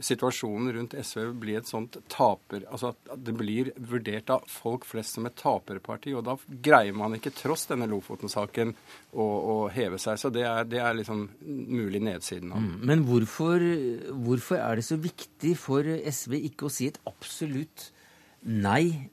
[0.00, 2.66] situasjonen rundt SV blir et sånt taper...
[2.70, 6.14] Altså at det blir vurdert av folk flest som et taperparti.
[6.16, 8.74] Og da greier man ikke, tross denne Lofoten-saken,
[9.12, 10.20] å, å, heve seg.
[10.20, 12.62] Så det er, det er liksom mulig nedsiden av.
[12.62, 12.76] Mm.
[12.92, 13.64] Men hvorfor,
[14.26, 17.90] hvorfor er det så viktig for SV ikke å si et absolutt
[18.42, 19.10] nei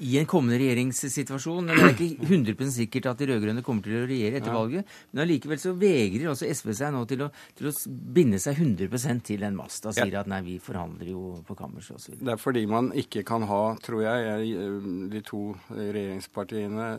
[0.00, 1.70] i en kommende regjeringssituasjon.
[1.70, 4.56] Det er ikke 100% sikkert at de rød-grønne kommer til å regjere etter ja.
[4.58, 7.74] valget, men allikevel så vegrer også SV seg nå til å, til å
[8.16, 9.82] binde seg 100% til en mast.
[9.86, 10.24] Da sier ja.
[10.24, 12.18] at nei, vi forhandler jo på kammerset osv.
[12.20, 14.52] Det er fordi man ikke kan ha, tror jeg,
[15.12, 16.90] de to regjeringspartiene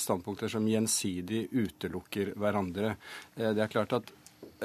[0.00, 2.94] standpunkter som gjensidig utelukker hverandre.
[3.36, 4.12] Eh, det er klart at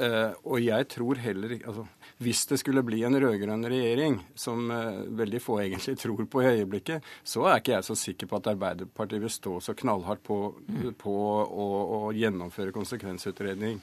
[0.00, 1.86] eh, Og jeg tror heller ikke altså,
[2.20, 6.50] hvis det skulle bli en rød-grønn regjering, som uh, veldig få egentlig tror på i
[6.50, 10.40] øyeblikket, så er ikke jeg så sikker på at Arbeiderpartiet vil stå så knallhardt på,
[10.68, 10.90] mm.
[11.00, 13.80] på å, å, gjennomføre konsekvensutredning.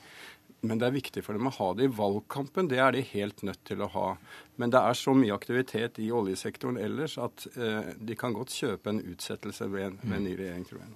[0.69, 2.69] Men det er viktig for dem å ha det i valgkampen.
[2.69, 4.07] Det er de helt nødt til å ha.
[4.61, 8.89] Men det er så mye aktivitet i oljesektoren ellers at eh, de kan godt kjøpe
[8.89, 10.95] en utsettelse ved en, med en ny regjering, tror jeg.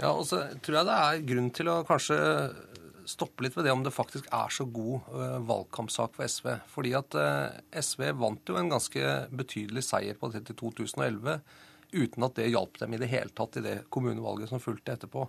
[0.00, 2.16] Ja, og så tror jeg det er grunn til å kanskje
[3.08, 6.48] stoppe litt ved det om det faktisk er så god uh, valgkampsak for SV.
[6.72, 11.40] Fordi at uh, SV vant jo en ganske betydelig seier på dette i 2011
[11.92, 15.26] uten at det hjalp dem i det hele tatt i det kommunevalget som fulgte etterpå.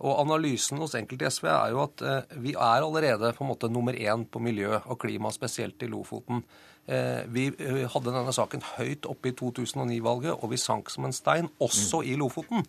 [0.00, 3.50] Og Analysen hos enkelte i SV er jo at eh, vi er allerede på en
[3.50, 6.40] måte nummer én på miljø og klima, spesielt i Lofoten.
[6.88, 11.16] Eh, vi eh, hadde denne saken høyt oppe i 2009-valget, og vi sank som en
[11.16, 12.64] stein, også i Lofoten.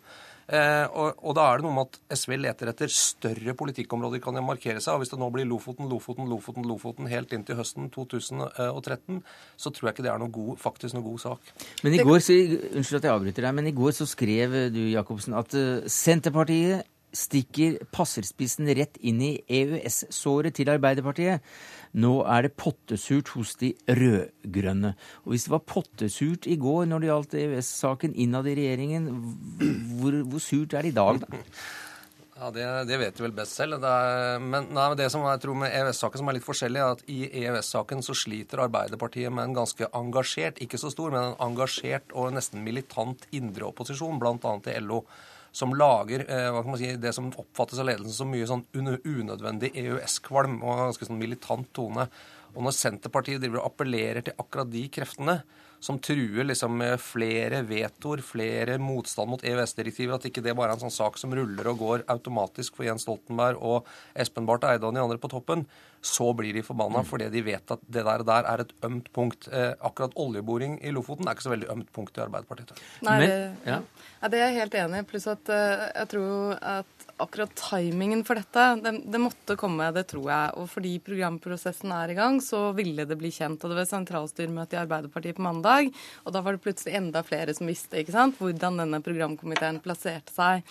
[0.48, 4.36] Eh, og, og, da er det noe med at SV leter etter større politikkområder kan
[4.36, 4.94] de markere seg.
[4.94, 9.20] og Hvis det nå blir Lofoten, Lofoten, Lofoten, Lofoten helt inn til høsten 2013,
[9.56, 11.52] så tror jeg ikke det er noe god, faktisk noe god sak.
[11.86, 12.38] Men i går, så,
[12.72, 15.56] Unnskyld at jeg avbryter deg, men i går så skrev du Jacobsen, at
[15.92, 21.44] Senterpartiet stikker passerspissen rett inn i EØS-såret til Arbeiderpartiet.
[21.92, 24.94] Nå er det pottesurt hos de rød-grønne.
[25.26, 29.08] Og hvis det var pottesurt i går når det gjaldt EØS-saken innad i regjeringen,
[30.00, 31.42] hvor, hvor, surt er det i dag, da?
[32.42, 33.76] Ja, Det, det vet du vel best selv.
[33.78, 36.96] Det er, men nei, det som jeg tror med EØS-saken som er litt forskjellig, er
[36.96, 41.38] at i EØS-saken så sliter Arbeiderpartiet med en ganske engasjert, ikke så stor, men en
[41.50, 44.56] engasjert og nesten militant indre opposisjon, bl.a.
[44.72, 45.04] i LO
[45.52, 50.86] som lager eh, si, det som oppfattes av ledelsen som mye sånn unødvendig EØS-kvalm og
[50.86, 52.08] ganske sånn militant tone.
[52.52, 55.38] Og når Senterpartiet driver og appellerer til akkurat de kreftene,
[55.82, 60.78] som truer liksom med flere vetoer, flere motstand mot EØS-direktiver, at ikke det bare er
[60.78, 64.86] en sånn sak som ruller og går automatisk for Jens Stoltenberg og Espen Barth Eide
[64.86, 65.66] og de andre på toppen,
[66.02, 67.08] så blir de forbanna mm.
[67.10, 69.46] fordi de vet at det der, der er et ømt punkt.
[69.50, 72.74] Eh, akkurat oljeboring i Lofoten er ikke så veldig ømt punkt i Arbeiderpartiet.
[73.06, 73.80] Nei, det, ja.
[74.22, 75.08] Ja, det er jeg helt enig i.
[75.10, 80.06] Pluss at uh, jeg tror at akkurat timingen for dette, det, det, måtte komme, det
[80.12, 80.52] tror jeg.
[80.60, 83.62] Og fordi programprosessen er i gang, så ville det bli kjent.
[83.62, 85.92] Og det var sentralstyremøte i Arbeiderpartiet på mandag,
[86.24, 90.34] og da var det plutselig enda flere som visste ikke sant, hvordan denne programkomiteen plasserte
[90.34, 90.64] seg.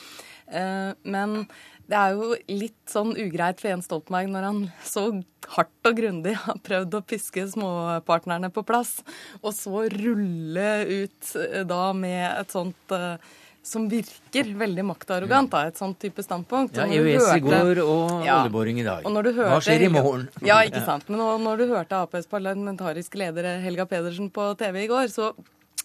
[0.51, 1.43] Eh, men
[1.91, 5.06] det er jo litt sånn ugreit for Jens Stoltenberg når han så
[5.51, 8.99] hardt og grundig har prøvd å piske småpartnerne på plass,
[9.41, 13.17] og så rulle ut eh, da med et sånt uh,
[13.63, 16.80] som virker veldig maktarrogant, da, et sånt type standpunkt.
[16.80, 19.06] Ja, EØS i går og ja, oljeboring i dag.
[19.06, 20.28] Hørte, Hva skjer i morgen?
[20.45, 21.06] Ja, ikke sant.
[21.12, 25.32] Men når du hørte Aps parlamentariske leder Helga Pedersen på TV i går, så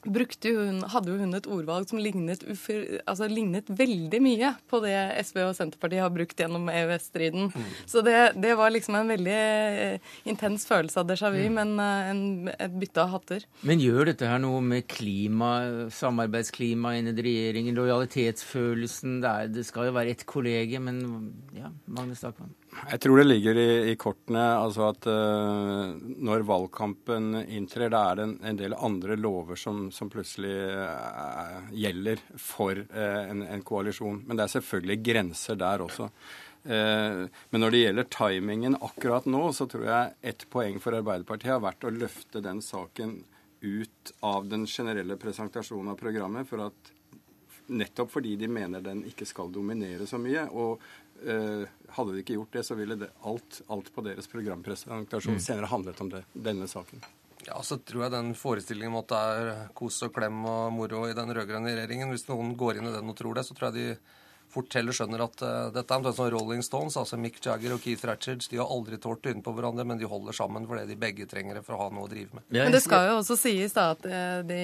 [0.06, 4.94] hun, hadde jo hun et ordvalg som lignet, ufer, altså lignet, veldig mye på det
[5.26, 7.50] SV og Senterpartiet har brukt gjennom EØS-striden.
[7.52, 7.70] Mm.
[7.86, 11.58] Så det, det, var liksom en veldig eh, intens følelse av déjà vu, mm.
[11.58, 12.22] men uh, en,
[12.54, 13.46] et bytte av hatter.
[13.66, 15.52] Men gjør dette her noe med klima,
[15.94, 19.20] samarbeidsklimaet innad i regjeringen, lojalitetsfølelsen?
[19.24, 21.02] Det, er, det, skal jo være ett kollege, men
[21.56, 22.54] ja, Magnus Stakman?
[22.76, 28.18] Jeg tror det ligger i, i kortene altså at uh, når valgkampen inntrer, da er
[28.18, 33.64] det en, en del andre lover som, som plutselig uh, gjelder for uh, en, en,
[33.66, 34.20] koalisjon.
[34.26, 36.11] Men det er selvfølgelig grenser der også.
[36.66, 41.62] men når det gjelder timingen akkurat nå, så tror jeg ett poeng for Arbeiderpartiet har
[41.62, 43.20] vært å løfte den saken
[43.62, 46.48] ut av den generelle presentasjonen av programmet.
[46.48, 46.90] for at
[47.66, 50.44] Nettopp fordi de mener den ikke skal dominere så mye.
[50.55, 50.83] Og
[51.96, 55.44] hadde de ikke gjort det, så ville det alt, alt på deres programpresentasjon mm.
[55.44, 57.05] senere handlet om det, denne saken.
[57.46, 61.05] Ja, så tror jeg den forestillingen om at det er kos og klem og moro
[61.07, 63.70] i den rød-grønne regjeringen Hvis noen går inn i den og tror det, så tror
[63.70, 64.14] jeg de
[64.57, 67.83] fort heller skjønner at uh, dette er omtrent som Rolling Stones, altså Mick Jagger og
[67.83, 70.98] Keith Ratchards De har aldri tålt trynet på hverandre, men de holder sammen fordi de
[71.02, 72.46] begge trenger det for å ha noe å drive med.
[72.55, 74.62] Men det skal jo også sies da at uh, det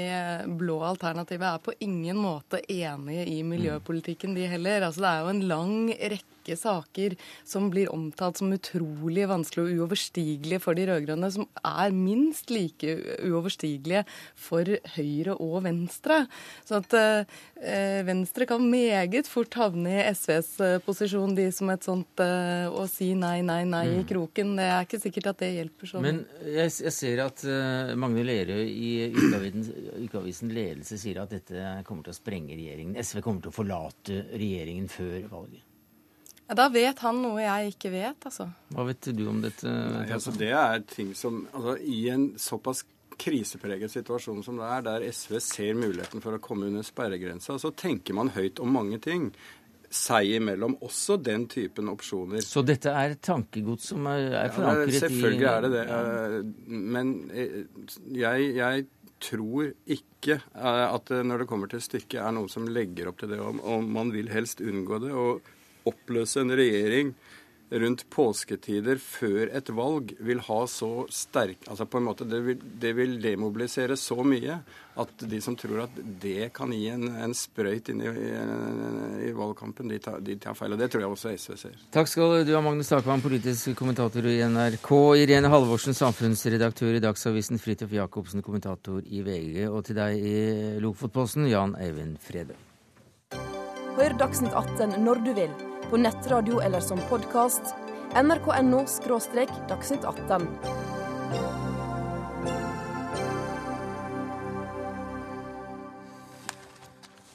[0.59, 4.89] blå alternativet er på ingen måte enige i miljøpolitikken, de heller.
[4.89, 9.65] Altså det er jo en lang rekke rekke saker som blir omtalt som utrolig vanskelig
[9.65, 14.65] og uoverstigelige for de rød-grønne, som er minst like uoverstigelige for
[14.97, 16.27] Høyre og Venstre.
[16.65, 21.85] Så at eh, Venstre kan meget fort havne i SVs eh, posisjon, de som et
[21.85, 24.09] sånt eh, å si nei, nei, nei i mm.
[24.11, 24.57] kroken.
[24.59, 26.07] Det er ikke sikkert at det hjelper sånn.
[26.07, 32.07] Men jeg, jeg ser at uh, Magne Lerøe i Ukeavisen Ledelse sier at dette kommer
[32.07, 32.99] til å sprenge regjeringen.
[32.99, 35.69] SV kommer til å forlate regjeringen før valget.
[36.53, 38.51] Ja, Da vet han noe jeg ikke vet, altså.
[38.77, 39.71] Hva vet du om dette?
[39.73, 42.83] Nei, altså, det er ting som altså, I en såpass
[43.23, 47.71] krisepreget situasjon som det er, der SV ser muligheten for å komme under sperregrensa, så
[47.73, 49.31] tenker man høyt om mange ting
[49.93, 52.45] seg imellom også den typen opsjoner.
[52.45, 55.87] Så dette er tankegods som er, er forankret ja, selvfølgelig i Selvfølgelig er det det.
[55.89, 56.83] Ja.
[56.97, 57.57] Men eh,
[58.19, 58.91] jeg, jeg,
[59.23, 63.31] tror ikke eh, at når det kommer til stykket, er noen som legger opp til
[63.31, 63.41] det.
[63.41, 65.13] Og man vil helst unngå det.
[65.15, 65.53] og
[65.89, 67.15] oppløse en regjering
[67.81, 72.65] rundt påsketider før et valg vil ha så sterk altså på en måte Det vil,
[72.81, 74.59] det vil demobilisere så mye
[75.01, 78.33] at de som tror at det kan gi en, en sprøyt inn i, i,
[79.31, 80.75] i valgkampen, de tar, de tar, feil.
[80.75, 81.79] Og det tror jeg også SV ser.
[81.97, 84.93] Takk skal du ha, Magnus Takvam, politisk kommentator i NRK.
[85.23, 87.57] Irene Halvorsen, samfunnsredaktør i Dagsavisen.
[87.63, 89.65] Fridtjof Jacobsen, kommentator i VG.
[89.73, 90.39] Og til deg i
[90.85, 92.61] Lofotposten, Jan Eivind Frede.
[93.97, 97.75] Hør Dagsnytt 18 når du vil på nettradio eller som podkast.
[98.17, 98.79] nrk.no–
[99.69, 100.47] dagsnytt 18.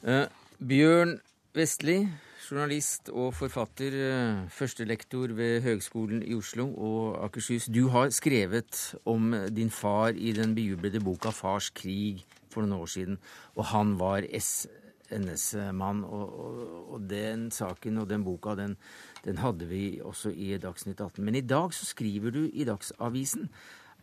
[0.02, 0.26] Eh,
[0.58, 1.20] Bjørn
[1.54, 2.00] Vestli,
[2.48, 7.70] journalist og forfatter, uh, førstelektor ved Høgskolen i Oslo og Akershus.
[7.70, 12.86] Du har skrevet om din far i den bejublede boka 'Fars krig' for noen år
[12.86, 13.18] siden,
[13.54, 14.66] og han var S
[15.14, 16.04] NS-mann.
[16.04, 16.62] Og, og,
[16.94, 18.76] og, den saken og den boka, den,
[19.24, 21.24] den, hadde vi også i Dagsnytt 18.
[21.24, 23.48] Men i dag så skriver du i Dagsavisen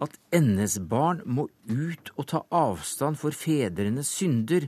[0.03, 4.67] at NS-barn må ut og ta avstand for fedrenes synder,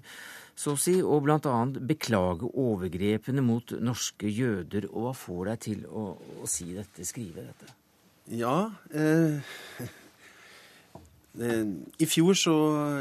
[0.58, 4.88] så å si, og blant annet beklage overgrepene mot norske jøder.
[4.90, 7.76] Og hva får deg til å, å si dette, skrive dette?
[8.28, 9.38] Ja eh,
[11.48, 11.70] eh,
[12.04, 12.56] I fjor så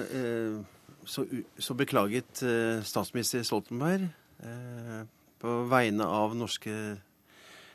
[0.06, 0.60] eh,
[1.06, 1.24] så,
[1.58, 4.08] så beklaget eh, statsminister Stoltenberg
[4.42, 5.02] eh,
[5.40, 6.74] på vegne av norske,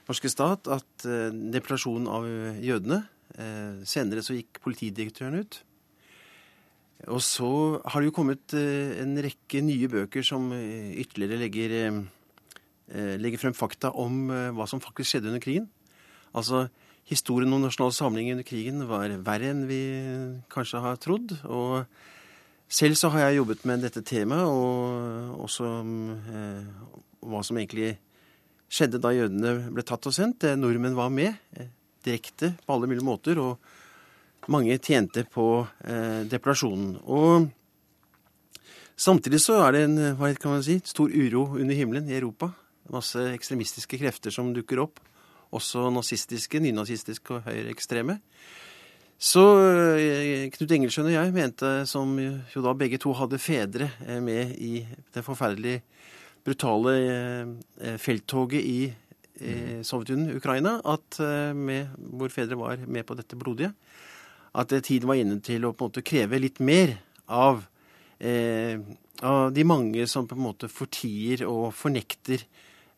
[0.10, 2.30] norske stat at eh, deportasjonen av
[2.62, 3.06] jødene
[3.88, 5.56] Senere så gikk politidirektøren ut.
[7.08, 7.48] Og så
[7.80, 11.76] har det jo kommet en rekke nye bøker som ytterligere legger,
[13.24, 15.70] legger frem fakta om hva som faktisk skjedde under krigen.
[16.36, 16.66] Altså,
[17.08, 19.82] historien om Nasjonal Samling under krigen var verre enn vi
[20.52, 21.32] kanskje har trodd.
[21.48, 21.88] og
[22.72, 25.68] selv så har jeg jobbet med dette temaet, og også
[26.32, 26.96] eh,
[27.28, 27.98] hva som egentlig
[28.72, 30.46] skjedde da jødene ble tatt og sendt.
[30.48, 31.72] Eh, nordmenn var med eh,
[32.06, 35.48] direkte på alle mulige måter, og mange tjente på
[35.84, 36.96] eh, depresjonen.
[37.04, 37.50] Og
[38.96, 42.54] samtidig så er det en hva kan man si, stor uro under himmelen i Europa.
[42.92, 45.04] Masse ekstremistiske krefter som dukker opp.
[45.52, 48.22] Også nazistiske, nynazistiske og høyreekstreme.
[49.22, 49.42] Så
[50.02, 54.56] eh, Knut Engelsjøen og jeg mente, som jo da begge to hadde fedre eh, med
[54.58, 54.80] i
[55.14, 55.76] det forferdelig
[56.42, 59.84] brutale eh, felttoget i mm.
[59.86, 61.18] Sovjetunionen, Ukraina, at
[61.58, 63.72] med, hvor fedre var med på dette blodige,
[64.54, 66.98] at tiden var inne til å på en måte kreve litt mer
[67.32, 67.64] av,
[68.20, 68.78] eh,
[69.22, 72.44] av de mange som på en måte fortier og fornekter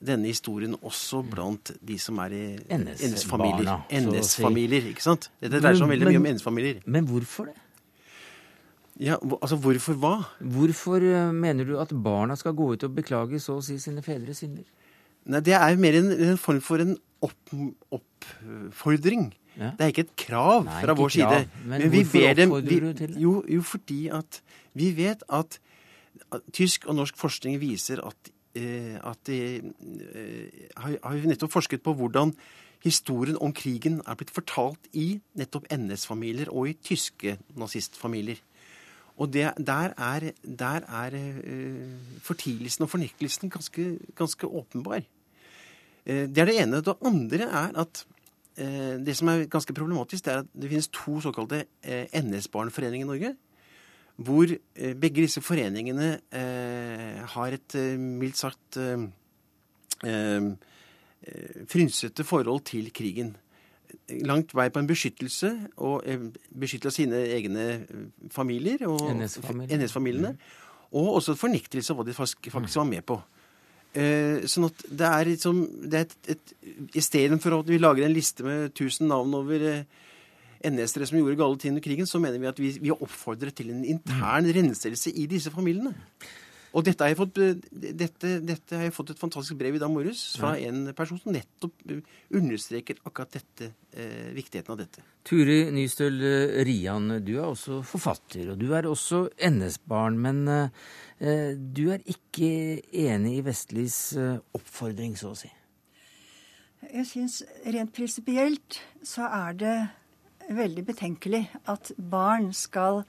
[0.03, 2.43] denne historien også blant de som er i
[2.75, 3.83] NS-familier.
[3.89, 5.29] NS-familier, ikke sant?
[5.41, 6.81] Dette dreier seg veldig mye om NS-familier.
[6.85, 7.57] Men hvorfor det?
[9.01, 10.13] Ja, altså Hvorfor hva?
[10.53, 14.03] Hvorfor eh, mener du at barna skal gå ut og beklage så å si sine
[14.05, 14.67] fedres synder?
[15.25, 17.55] Nei, Det er mer en, en form for en opp,
[17.95, 19.31] oppfordring.
[19.57, 19.71] Ja.
[19.77, 21.33] Det er ikke et krav Nei, fra vår krav.
[21.33, 21.63] side.
[21.63, 23.21] Men, Men hvorfor oppfordrer vi, du til det?
[23.23, 24.41] Jo, jo, fordi at
[24.77, 25.59] vi vet at
[26.53, 32.33] tysk og norsk forskning viser at at de eh, har jo nettopp forsket på hvordan
[32.83, 38.41] historien om krigen er blitt fortalt i nettopp NS-familier og i tyske nazistfamilier.
[39.17, 45.05] Og det, der er, der er uh, fortielsen og fornektelsen ganske, ganske, åpenbar.
[46.03, 46.81] Det er det ene.
[46.83, 48.05] Det andre er at
[48.57, 51.63] det som er ganske problematisk, det er at det finnes to såkalte
[52.11, 53.35] NS-barnforeninger i Norge
[54.15, 58.81] hvor eh, begge disse foreningene eh, har et eh, mildt sagt
[61.71, 63.29] frynsete forhold til krigen.
[64.27, 66.03] Langt vei på en beskyttelse, og
[66.51, 67.67] beskyttelse av sine egne
[68.33, 68.83] familier.
[68.91, 70.33] og NS-familiene.
[70.33, 70.89] Mm.
[70.99, 73.15] Og også fornektelse av hva de faktisk var med på.
[73.95, 76.53] sånn at det er liksom det er et, et,
[76.99, 79.85] Istedenfor at vi lager en liste med 1000 navn over
[80.67, 83.73] NS-ere som gjorde gale ting under krigen, så mener vi at vi, vi oppfordrer til
[83.73, 85.93] en intern renselse i disse familiene.
[86.73, 87.37] Og dette har, jeg fått,
[87.69, 91.35] dette, dette har jeg fått et fantastisk brev i dag morges fra en person som
[91.35, 91.83] nettopp
[92.33, 95.03] understreker akkurat dette, eh, viktigheten av dette.
[95.27, 96.17] Turi Nystøl
[96.65, 100.17] Rian, du er også forfatter, og du er også NS-barn.
[100.25, 105.53] Men eh, du er ikke enig i Vestlis eh, oppfordring, så å si?
[106.89, 109.75] Jeg syns rent prinsipielt så er det
[110.49, 113.03] veldig betenkelig at barn skal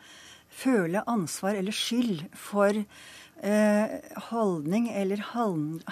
[0.54, 3.96] føle ansvar eller skyld for eh,
[4.30, 5.24] holdning eller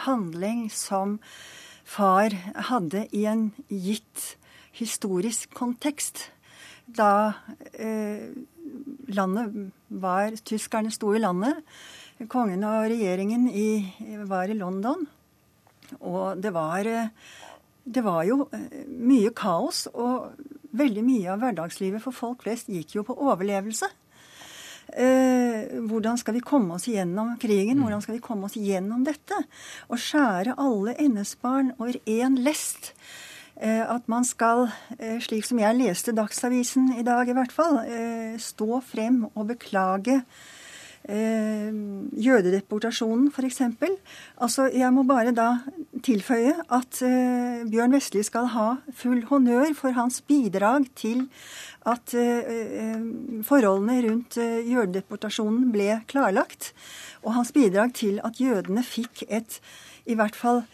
[0.06, 1.18] handling som
[1.84, 2.34] far
[2.70, 4.36] hadde i en gitt
[4.76, 6.28] historisk kontekst.
[6.86, 7.34] Da
[7.74, 8.30] eh,
[9.12, 11.58] landet var Tyskerne sto i landet.
[12.30, 13.82] Kongen og regjeringen i,
[14.30, 15.08] var i London.
[15.98, 17.10] Og det var eh,
[17.84, 20.32] det var jo eh, mye kaos, og
[20.76, 23.88] veldig mye av hverdagslivet for folk flest gikk jo på overlevelse.
[24.92, 27.78] Eh, hvordan skal vi komme oss gjennom krigen?
[27.78, 27.84] Mm.
[27.86, 29.38] Hvordan skal vi komme oss gjennom dette?
[29.88, 32.92] Å skjære alle NS-barn over én lest.
[33.62, 34.68] Eh, at man skal,
[34.98, 39.48] eh, slik som jeg leste Dagsavisen i dag i hvert fall, eh, stå frem og
[39.48, 40.24] beklage
[41.08, 41.72] eh,
[42.26, 43.60] jødedeportasjonen, f.eks.
[44.40, 45.48] Altså, jeg må bare da
[46.02, 51.26] tilføye at eh, Bjørn Vestli skal ha full honnør for hans bidrag til
[51.88, 53.02] at eh, eh,
[53.46, 56.72] forholdene rundt eh, jødedeportasjonen ble klarlagt.
[57.24, 59.60] Og hans bidrag til at jødene fikk et,
[60.06, 60.64] i hvert fall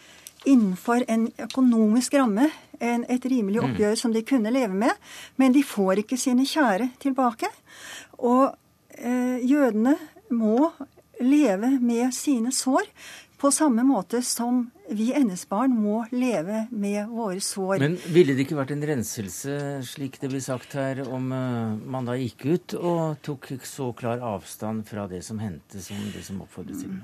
[0.47, 2.47] innenfor en økonomisk ramme,
[2.79, 3.65] en, et rimelig Mm.
[3.73, 4.93] oppgjør som de kunne leve med.
[5.35, 7.49] Men de får ikke sine kjære tilbake.
[8.23, 8.55] Og
[8.95, 9.97] eh, jødene
[10.31, 10.71] må
[11.19, 12.87] leve med sine sår
[13.39, 17.79] på samme måte som vi NS-barn må leve med våre sår.
[17.79, 19.53] Men ville det ikke vært en renselse,
[19.87, 24.23] slik det blir sagt her, om eh, man da gikk ut og tok så klar
[24.33, 26.97] avstand fra det som hendte, som det som oppfordres til?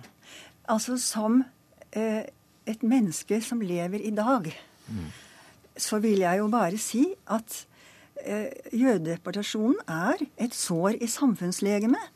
[0.71, 1.39] Altså som
[1.95, 2.25] eh,
[2.67, 4.49] et menneske som lever i dag,
[5.77, 7.61] så vil jeg jo bare si at
[8.25, 12.11] eh, jødedeportasjonen er et sår i samfunnslegemet.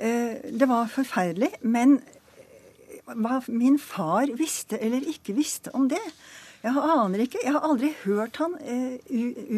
[0.00, 1.98] Eh, det var forferdelig, men
[3.06, 6.02] hva min far visste eller ikke visste om det
[6.64, 7.38] Jeg aner ikke.
[7.44, 8.96] Jeg har aldri hørt han eh,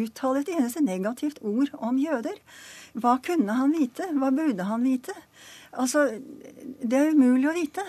[0.03, 2.35] uttale et eneste negativt ord om jøder.
[2.93, 4.05] Hva kunne han vite?
[4.13, 5.15] Hva burde han vite?
[5.73, 6.03] Altså,
[6.83, 7.85] det er umulig å vite.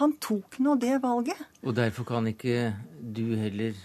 [0.00, 1.38] Han tok nå det valget.
[1.62, 3.76] Og derfor kan ikke du heller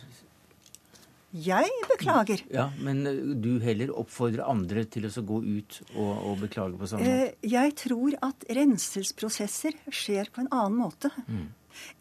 [1.32, 2.42] Jeg beklager.
[2.52, 6.90] Ja, men eh, du heller oppfordrer andre til å gå ut og, og beklage på
[6.92, 7.32] samme måte?
[7.32, 11.48] Eh, jeg tror at renselsesprosesser skjer på en annen måte Mm.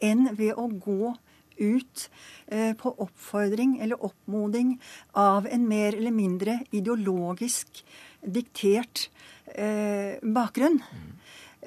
[0.02, 1.14] enn ved å gå
[1.60, 2.08] ut
[2.48, 4.78] eh, på oppfordring eller oppmoding
[5.14, 7.84] av en mer eller mindre ideologisk
[8.26, 9.08] diktert
[10.22, 10.80] bakgrunn.
[10.80, 11.09] Eh,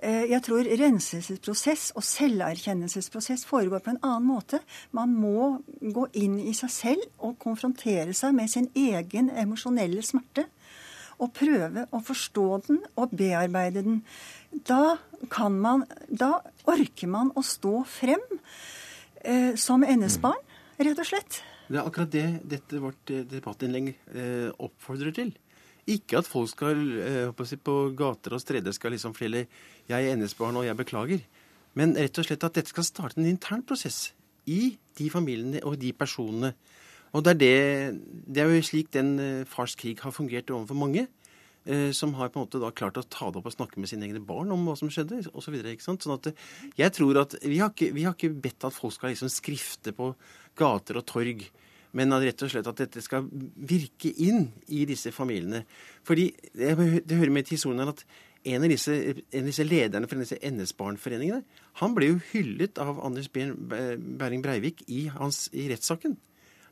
[0.02, 4.60] Jeg tror renselsesprosess og selverkjennelsesprosess foregår på en annen måte.
[4.92, 10.48] Man må gå inn i seg selv og konfrontere seg med sin egen emosjonelle smerte.
[11.22, 14.02] Og prøve å forstå den og bearbeide den.
[14.66, 14.98] Da
[15.30, 18.22] kan man Da orker man å stå frem
[19.24, 20.40] eh, som NS-barn,
[20.80, 21.42] rett og slett.
[21.68, 25.32] Det er akkurat det dette vårt eh, debattinnlegg eh, oppfordrer til.
[25.88, 29.48] Ikke at folk skal eh, si, på gater og streder skal liksom fortelle
[29.90, 31.24] 'jeg er NS-barn og jeg beklager'.
[31.76, 34.14] Men rett og slett at dette skal starte en intern prosess
[34.46, 36.54] i de familiene og de personene.
[37.14, 40.76] Og det er, det, det er jo slik den eh, fars krig har fungert overfor
[40.76, 41.08] mange.
[41.66, 43.90] eh, Som har på en måte da klart å ta det opp og snakke med
[43.90, 45.28] sine egne barn om hva som skjedde.
[45.34, 46.04] Og så videre, ikke sant?
[46.04, 46.34] Sånn at
[46.78, 49.92] jeg tror at Vi har ikke, vi har ikke bedt at folk skal liksom skrifte
[49.92, 50.16] på
[50.56, 51.50] gater og torg.
[51.94, 55.64] Men at rett og slett at dette skal virke inn i disse familiene.
[56.08, 58.06] Fordi det, hører med til historien her at
[58.44, 61.44] en av, disse, en av disse lederne for disse NS-barnforeningene
[61.80, 66.18] han ble jo hyllet av Anders Behring Breivik i, hans, i rettssaken.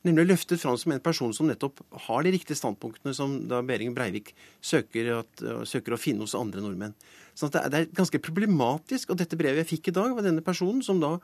[0.01, 3.93] Nemlig løftet fram som en person som nettopp har de riktige standpunktene som da Behring
[3.93, 6.95] Breivik søker, at, søker å finne hos andre nordmenn.
[7.37, 9.13] Så det er, det er ganske problematisk.
[9.13, 11.19] Og dette brevet jeg fikk i dag, var denne personen som da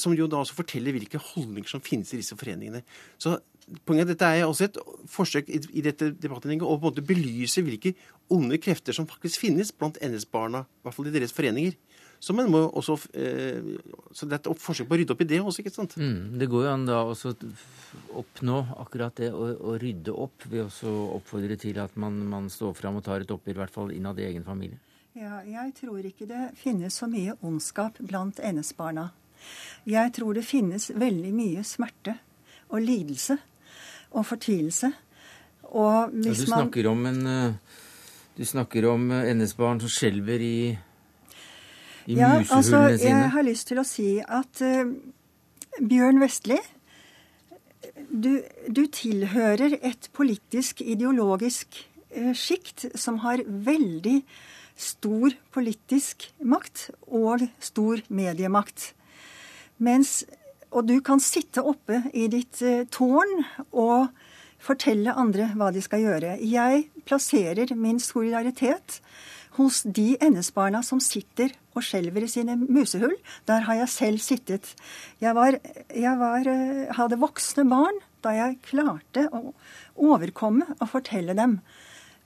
[0.00, 2.80] som jo da også forteller hvilke holdninger som finnes i disse foreningene.
[3.20, 3.34] Så
[3.84, 4.78] poenget Dette er også et
[5.10, 7.94] forsøk i, dette debattinnlegget å på en måte belyse hvilke
[8.32, 11.76] onde krefter som faktisk finnes blant NS-barna, i hvert fall i deres foreninger.
[12.24, 13.74] Så, man må også, eh,
[14.16, 15.96] så det er et forsøk på å rydde opp i det også, ikke sant?
[16.00, 17.34] Mm, det går jo an da også
[18.16, 22.72] oppnå akkurat det, å, å rydde opp ved å oppfordre til at man, man står
[22.78, 24.80] fram og tar et oppgjør, i hvert fall innad i egen familie.
[25.14, 29.12] Ja, jeg tror ikke det finnes så mye ondskap blant NS-barna.
[29.86, 32.16] Jeg tror det finnes veldig mye smerte
[32.74, 33.36] og lidelse
[34.10, 34.88] og fortvilelse.
[35.70, 37.76] Og Ja, du snakker om en eh,
[38.34, 40.56] Du snakker om eh, NS-barn som skjelver i,
[42.06, 43.10] i Ja, musehullene altså, sine.
[43.12, 44.90] jeg har lyst til å si at uh,
[45.78, 46.58] Bjørn Vestli,
[48.10, 51.78] du, du tilhører et politisk, ideologisk
[52.18, 54.24] uh, sjikt som har veldig
[54.76, 58.92] stor politisk makt og stor mediemakt.
[59.78, 60.22] Mens,
[60.74, 64.10] og du kan sitte oppe i ditt eh, tårn og
[64.64, 66.38] fortelle andre hva de skal gjøre.
[66.40, 69.00] Jeg plasserer min solidaritet
[69.58, 73.14] hos de NS-barna som sitter og skjelver i sine musehull.
[73.46, 74.72] Der har jeg selv sittet.
[75.22, 75.58] Jeg, var,
[75.94, 79.52] jeg var, eh, hadde voksne barn da jeg klarte å
[80.00, 81.58] overkomme og fortelle dem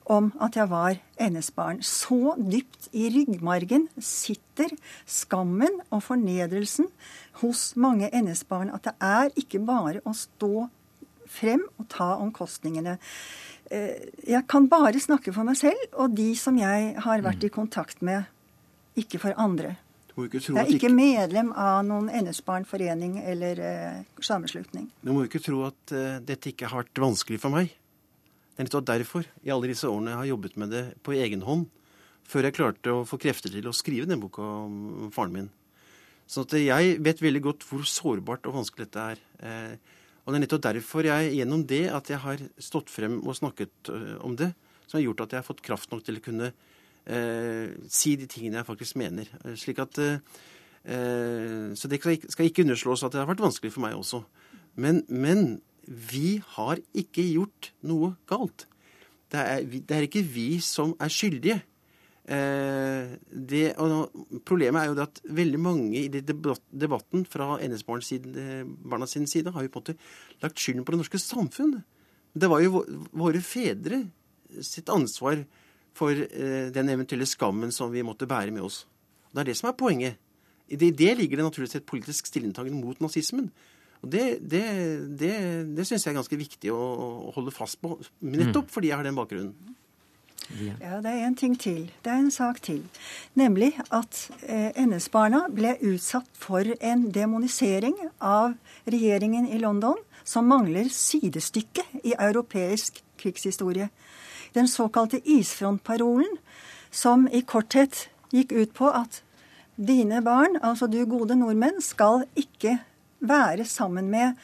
[0.08, 1.82] om at jeg var NS-barn.
[1.84, 4.72] Så dypt i ryggmargen sitter
[5.06, 6.88] skammen og fornedrelsen
[7.42, 10.68] hos mange NS-barn at det er ikke bare å stå
[11.28, 12.96] frem og ta omkostningene.
[13.70, 17.52] Eh, jeg kan bare snakke for meg selv og de som jeg har vært i
[17.52, 18.24] kontakt med,
[18.98, 19.76] ikke for andre.
[20.18, 24.88] Jeg er ikke medlem av noen NS-barnforening eller eh, sammenslutning.
[25.04, 27.70] Du må jo ikke tro at uh, dette ikke har vært vanskelig for meg.
[28.58, 31.44] Det er nettopp derfor i alle disse årene jeg har jobbet med det på egen
[31.46, 31.68] hånd,
[32.26, 35.46] før jeg klarte å få krefter til å skrive den boka om faren min.
[36.26, 39.22] Så jeg vet veldig godt hvor sårbart og vanskelig dette er.
[39.38, 39.76] Eh,
[40.24, 43.92] og det er nettopp derfor jeg gjennom det at jeg har stått frem og snakket
[43.94, 44.50] uh, om det,
[44.88, 48.26] som har gjort at jeg har fått kraft nok til å kunne uh, si de
[48.26, 49.30] tingene jeg faktisk mener.
[49.46, 50.02] Uh, slik at
[50.88, 54.22] Så det skal ikke underslås at det har vært vanskelig for meg også.
[54.80, 58.66] Men, men vi har ikke gjort noe galt.
[59.32, 61.58] Det er, det er ikke vi som er skyldige.
[62.28, 63.62] Eh, det,
[64.48, 69.72] problemet er jo det at veldig mange i debatten fra NS-barnas sin side har jo
[69.72, 69.96] på en måte
[70.44, 71.78] lagt skylden på det norske samfunn.
[72.36, 72.84] Det var jo
[73.16, 74.02] våre fedre
[74.64, 75.40] sitt ansvar
[75.96, 78.84] for eh, den eventuelle skammen som vi måtte bære med oss.
[79.32, 80.20] Det er det som er poenget.
[80.68, 83.48] I det, det ligger det naturligvis et politisk stillingtagen mot nazismen.
[84.02, 84.62] Og Det, det,
[85.18, 85.32] det,
[85.76, 88.72] det syns jeg er ganske viktig å, å holde fast på, nettopp mm.
[88.74, 89.76] fordi jeg har den bakgrunnen.
[90.80, 91.90] Ja, det er en ting til.
[92.04, 92.80] Det er en sak til.
[93.36, 98.54] Nemlig at eh, NS-barna ble utsatt for en demonisering av
[98.88, 103.90] regjeringen i London som mangler sidestykke i europeisk krigshistorie.
[104.54, 106.38] Den såkalte isfrontparolen,
[106.90, 109.22] som i korthet gikk ut på at
[109.76, 112.78] dine barn, altså du gode nordmenn, skal ikke
[113.20, 114.38] være sammen med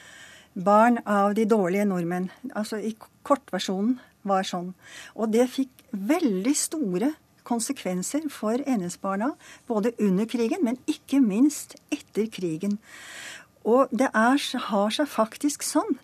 [0.55, 2.31] barn av de dårlige nordmenn.
[2.55, 2.95] Altså i
[3.27, 4.72] kortversjonen var sånn.
[5.14, 7.12] Og det fikk veldig store
[7.45, 9.35] konsekvenser for NS-barna,
[9.68, 12.79] både under krigen, men ikke minst etter krigen.
[13.64, 15.97] Og det er, har seg faktisk sånn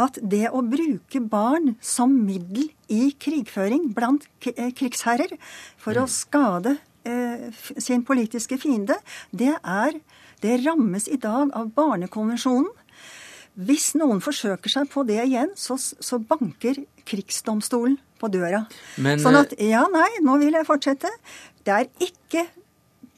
[0.00, 5.32] at det å bruke barn som middel i krigføring blant eh, krigsherrer
[5.80, 6.12] for å mm.
[6.12, 6.74] skade
[7.08, 7.48] eh,
[7.80, 8.98] sin politiske fiende,
[9.32, 9.96] det er
[10.44, 12.68] det rammes i dag av Barnekonvensjonen.
[13.56, 18.66] Hvis noen forsøker seg på det igjen, så, så banker krigsdomstolen på døra.
[19.00, 21.12] Men, sånn at Ja, nei, nå vil jeg fortsette.
[21.64, 22.44] Det er ikke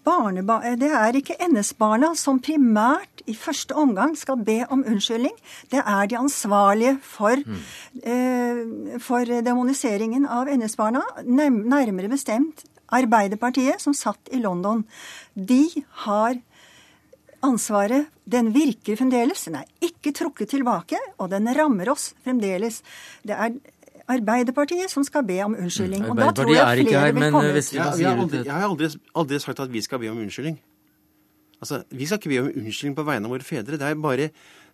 [0.08, 5.34] det er ikke NS-barna som primært i første omgang skal be om unnskyldning.
[5.68, 7.58] Det er de ansvarlige for, mm.
[8.02, 14.86] eh, for demoniseringen av NS-barna, nærmere bestemt Arbeiderpartiet, som satt i London.
[15.34, 15.66] De
[16.06, 16.38] har
[17.44, 19.46] ansvaret, den virker fremdeles.
[19.48, 22.82] Den er ikke trukket tilbake, og den rammer oss fremdeles.
[23.26, 23.58] Det er
[24.08, 26.06] Arbeiderpartiet som skal be om unnskyldning.
[26.06, 27.72] Mm, og da tror jeg flere her, vil komme ut.
[27.76, 28.88] Ja, jeg, aldri, jeg har aldri,
[29.20, 30.56] aldri, sagt at vi skal be om unnskyldning.
[31.58, 33.76] Altså, Vi skal ikke be om unnskyldning på vegne av våre fedre.
[33.76, 34.30] Det er bare,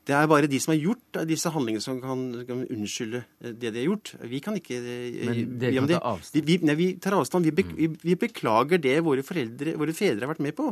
[0.07, 3.81] det er bare de som har gjort disse handlingene, som kan, kan, unnskylde det de
[3.81, 4.13] har gjort.
[4.23, 6.39] Vi kan ikke eh, Men dere kan ta avstand?
[6.39, 7.51] Vi, vi, nei, vi tar avstand.
[7.51, 7.99] Vi, be, mm.
[8.05, 10.71] vi, beklager det våre, foreldre, våre fedre har vært med på.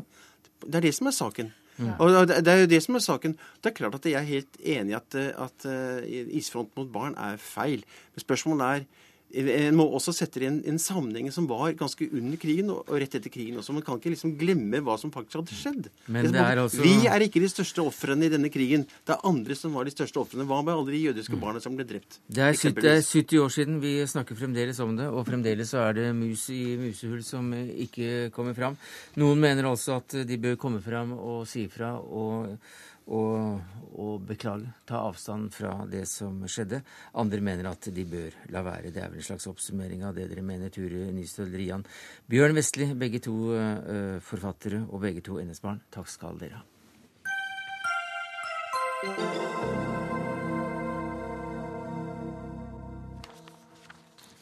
[0.63, 1.51] Det er det som er saken.
[1.99, 3.37] Og Det er jo det som er saken.
[3.63, 7.17] Det er klart at jeg er helt enig i at, at uh, isfront mot barn
[7.17, 7.85] er feil.
[8.15, 8.85] Men spørsmålet er
[9.33, 12.83] en må også sette det i en, en, sammenheng som var ganske under krigen og,
[12.87, 13.75] og, rett etter krigen også.
[13.77, 15.89] Man kan ikke liksom glemme hva som faktisk hadde skjedd.
[16.13, 16.83] Er også...
[16.85, 18.85] Vi er ikke de største ofrene i denne krigen.
[19.07, 20.47] Det er andre som var de største ofrene.
[20.49, 22.21] Hva med alle de jødiske barna som ble drept?
[22.27, 25.87] Det er, 70, er 70 år siden vi snakker fremdeles om det, og fremdeles så
[25.87, 28.79] er det mus i musehull som ikke kommer fram.
[29.23, 31.97] Noen mener altså at de bør komme fram og si fra.
[32.01, 32.59] og
[33.07, 33.61] og,
[33.93, 36.83] og, beklage, ta avstand fra det som skjedde.
[37.19, 38.93] Andre mener at de bør la være.
[38.95, 41.87] Det er vel en slags oppsummering av det dere mener, Ture Nystøl Rian.
[42.31, 46.67] Bjørn Vestli, begge to uh, forfattere og begge to NS-barn, takk skal dere ha.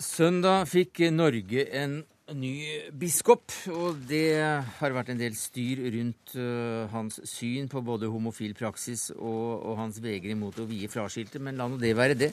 [0.01, 2.03] Søndag fikk Norge en
[2.37, 2.55] ny
[2.97, 4.39] biskop, og det
[4.78, 9.78] har vært en del styr rundt uh, hans syn på både homofil praksis og, og
[9.81, 12.31] hans vegring mot å vie fraskilte, men la nå det være det.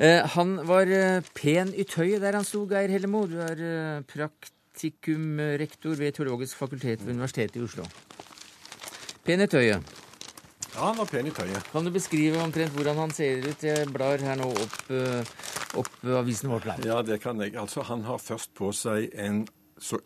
[0.00, 3.26] Uh, han var uh, pen i tøyet der han sto, Geir Hellemo.
[3.30, 3.62] Du er
[4.10, 7.88] praktikumrektor ved Teologisk fakultet ved Universitetet i Oslo.
[9.26, 10.07] Pen i tøyet.
[10.74, 11.70] Ja, han var pen i tøyet.
[11.72, 13.62] Kan du beskrive omtrent hvordan han ser ut?
[13.64, 15.30] Jeg blar her nå opp, eh,
[15.80, 16.84] opp avisen Vårt Land.
[16.86, 17.56] Ja, det kan jeg.
[17.56, 19.46] Altså, Han har først på seg en,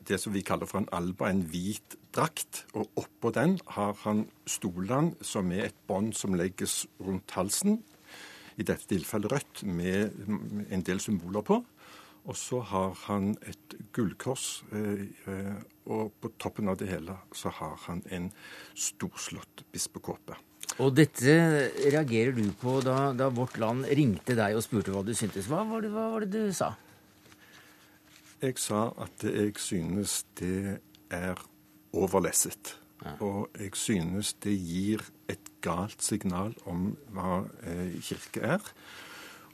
[0.09, 2.65] det som vi kaller for en alba, en hvit drakt.
[2.75, 7.83] Og oppå den har han stolene, som er et bånd som legges rundt halsen.
[8.57, 10.13] I dette tilfellet rødt, med
[10.71, 11.63] en del symboler på.
[12.25, 17.51] Og så har han et gullkors, eh, eh, og på toppen av det hele så
[17.51, 18.31] har han en
[18.79, 20.37] storslått bispekåpe.
[20.81, 21.35] Og dette
[21.93, 25.49] reagerer du på da, da, Vårt Land ringte deg og spurte hva du syntes.
[25.51, 26.73] Hva var det, hva var det du sa?
[28.43, 30.79] Jeg sa at jeg synes det
[31.13, 31.43] er
[31.93, 32.77] overlesset.
[33.03, 33.17] Ja.
[33.21, 38.73] Og jeg synes det gir et galt signal om hva eh, kirke er.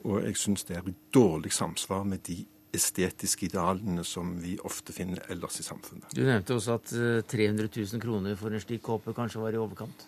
[0.07, 2.45] Og jeg synes det er i dårlig samsvar med de
[2.77, 6.13] estetiske idealene som vi ofte finner ellers i samfunnet.
[6.15, 6.93] Du nevnte også at
[7.33, 10.07] 300 eh, 000 kroner for en slik kåpe kanskje var i overkant?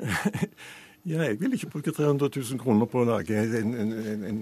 [1.08, 3.92] Ja, jeg vil ikke bruke 300 000 kroner på å lage en, en,
[4.28, 4.40] en,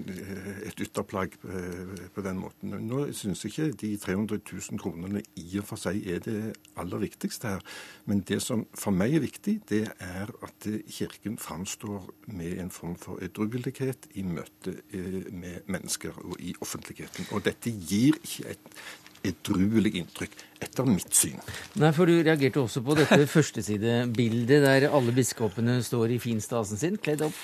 [0.67, 2.73] et ytterplagg eh, på den måten.
[2.83, 6.35] Nå syns jeg ikke de 300 000 kronene i og for seg er det
[6.75, 7.63] aller viktigste her.
[8.11, 12.99] Men det som for meg er viktig, det er at Kirken framstår med en form
[12.99, 17.31] for edruelighet i møte eh, med mennesker og i offentligheten.
[17.31, 18.81] Og dette gir ikke et
[19.25, 21.39] edruelig inntrykk, etter mitt syn.
[21.79, 26.99] Nei, for Du reagerte også på dette førstesidebildet der alle biskopene står i finstasen sin,
[27.01, 27.39] kledd opp?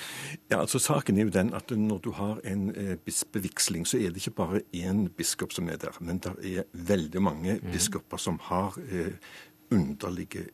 [0.50, 4.12] Ja, altså Saken er jo den at når du har en eh, bispevigsling, så er
[4.12, 7.72] det ikke bare én biskop som er der, men det er veldig mange mm.
[7.72, 9.14] biskoper som har eh,
[9.74, 10.48] underlige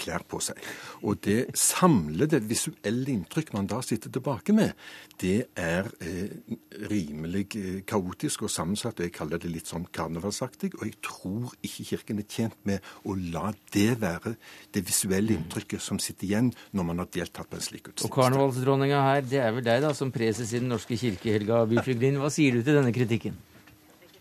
[0.00, 0.58] klær på seg.
[1.04, 4.72] Og det samlede visuelle inntrykk man da sitter tilbake med,
[5.20, 6.56] det er eh,
[6.90, 9.00] rimelig eh, kaotisk og sammensatt.
[9.00, 10.72] og Jeg kaller det litt sånn karnevalsaktig.
[10.78, 14.36] Og jeg tror ikke Kirken er tjent med å la det være
[14.74, 18.08] det visuelle inntrykket som sitter igjen når man har deltatt på en slik utstilling.
[18.08, 21.64] Og karnevalsdronninga her, det er vel deg da, som preses i Den norske kirke, Helga
[21.68, 22.20] Byflyglin.
[22.22, 23.38] Hva sier du til denne kritikken?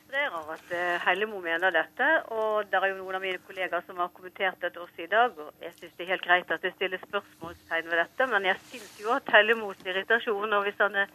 [0.10, 2.08] Registrerer at eh, Hellemo mener dette.
[2.34, 5.32] Og det er jo noen av mine kollegaer som har kommentert dette også i dag.
[5.38, 8.28] og Jeg syns det er helt greit at det stilles spørsmålstegn ved dette.
[8.28, 11.12] Men jeg syns jo at Hellemos irritasjon, og hvis han er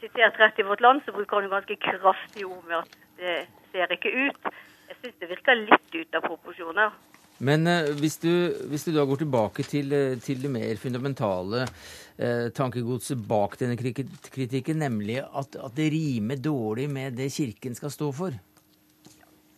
[0.00, 3.36] sitert rett i Vårt Land, så bruker han jo ganske kraftige ord med at det
[3.72, 4.54] ser ikke ut.
[4.88, 6.94] Jeg syns det virker litt ut av proporsjoner.
[7.42, 8.30] Men eh, hvis, du,
[8.70, 13.76] hvis, du, da går tilbake til, eh, til det mer fundamentale eh, tankegodset bak denne
[13.76, 18.38] kritikken, nemlig at, at, det rimer dårlig med det Kirken skal stå for?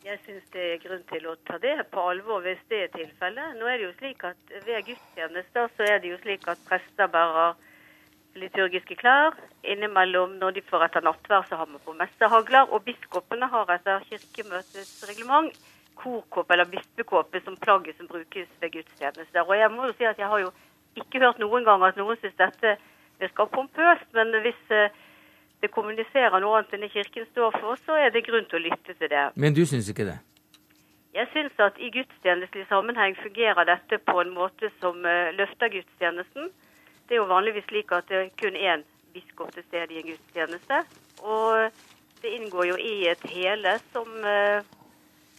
[0.06, 3.58] Jeg syns det er grunn til å ta det på alvor hvis det er tilfellet.
[3.58, 7.10] Nå er det jo slik at Ved gudstjenester så er det jo slik at prester
[7.10, 7.56] bærer
[8.38, 9.34] liturgiske klær.
[9.66, 12.70] Innimellom når de får etter nattvær, så har man på messehagler.
[12.70, 15.50] Og biskopene har etter kirkemøtets reglement
[15.96, 19.42] korkåpe eller bispekåpe som plagget som brukes ved gudstjenester.
[19.42, 20.52] Og jeg må jo si at jeg har jo
[20.96, 22.76] ikke hørt noen gang at noen syns dette
[23.20, 24.94] virker pompøst, men hvis eh,
[25.62, 28.64] det kommuniserer noe annet enn det Kirken står for, så er det grunn til å
[28.68, 29.24] lytte til det.
[29.36, 30.18] Men du syns ikke det?
[31.16, 36.50] Jeg syns at i gudstjenestelig sammenheng fungerer dette på en måte som uh, løfter gudstjenesten.
[37.08, 38.84] Det er jo vanligvis slik at det er kun én
[39.14, 40.82] biskop til stede i en gudstjeneste.
[41.24, 41.72] Og
[42.20, 44.60] det inngår jo i et hele som uh,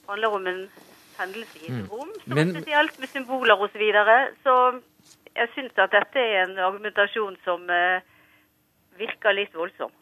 [0.09, 0.61] handler om en
[1.19, 1.87] hendelse i et mm.
[1.91, 2.53] rom, som Men...
[2.55, 3.71] spesielt med symboler osv.
[3.73, 4.17] Så, videre.
[4.43, 4.53] så
[5.35, 8.01] jeg syns at dette er en argumentasjon som uh,
[8.97, 9.93] virker litt voldsom.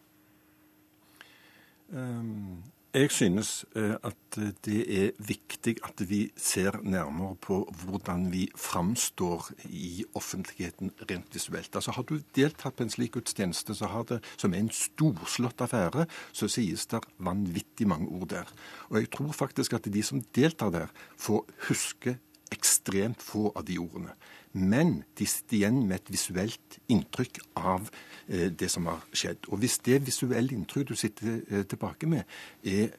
[1.92, 2.55] Um,
[2.96, 9.50] jeg synes eh, at det er viktig at vi ser nærmere på hvordan vi framstår
[9.68, 11.76] i offentligheten rent visuelt.
[11.76, 16.88] Altså Har du deltatt på en slik gudstjeneste som er en storslått affære, så sies
[16.88, 18.56] det vanvittig mange ord der.
[18.90, 20.88] Og jeg tror faktisk at de som deltar der,
[21.18, 22.18] får huske
[22.52, 24.16] ekstremt få av de ordene.
[24.56, 27.90] Men de sitter igjen med et visuelt inntrykk av
[28.28, 29.50] eh, det som har skjedd.
[29.52, 32.24] Og hvis det visuelle inntrykket du sitter eh, tilbake med,
[32.64, 32.94] er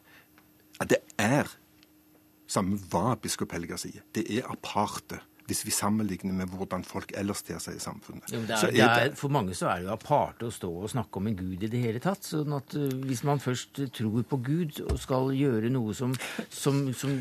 [0.77, 1.49] at det er,
[2.47, 7.43] samme hva biskop Helga sier, det er aparte hvis vi sammenligner med hvordan folk ellers
[7.47, 8.29] ter seg i samfunnet.
[8.33, 11.21] Jo, det er, er, for mange så er det jo aparte å stå og snakke
[11.21, 12.25] om en gud i det hele tatt.
[12.27, 16.15] sånn at uh, Hvis man først tror på Gud og skal gjøre noe som,
[16.51, 17.15] som, som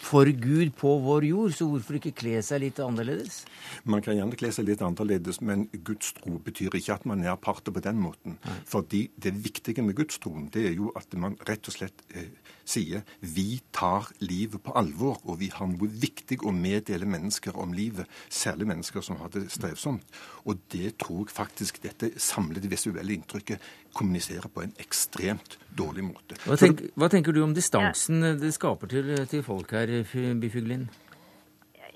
[0.00, 3.42] for Gud på vår jord, så hvorfor ikke kle seg litt annerledes?
[3.88, 7.32] Man kan gjerne kle seg litt annerledes, men Guds tro betyr ikke at man er
[7.34, 8.38] aparte på den måten.
[8.44, 8.58] Nei.
[8.68, 12.30] Fordi det viktige med Guds troen, det er jo at man rett og slett eh,
[12.68, 17.74] sier vi tar livet på alvor, og vi har noe viktig å meddele mennesker om
[17.76, 20.04] livet, særlig mennesker som har det strevsomt.
[20.46, 23.62] Og det tror jeg faktisk dette samlede visuelle inntrykket
[23.94, 26.38] kommuniserer på en ekstremt dårlig måte.
[26.46, 29.94] Hva, tenk, hva tenker du om distansen det skaper til, til folk her,
[30.40, 30.88] Byfuglin?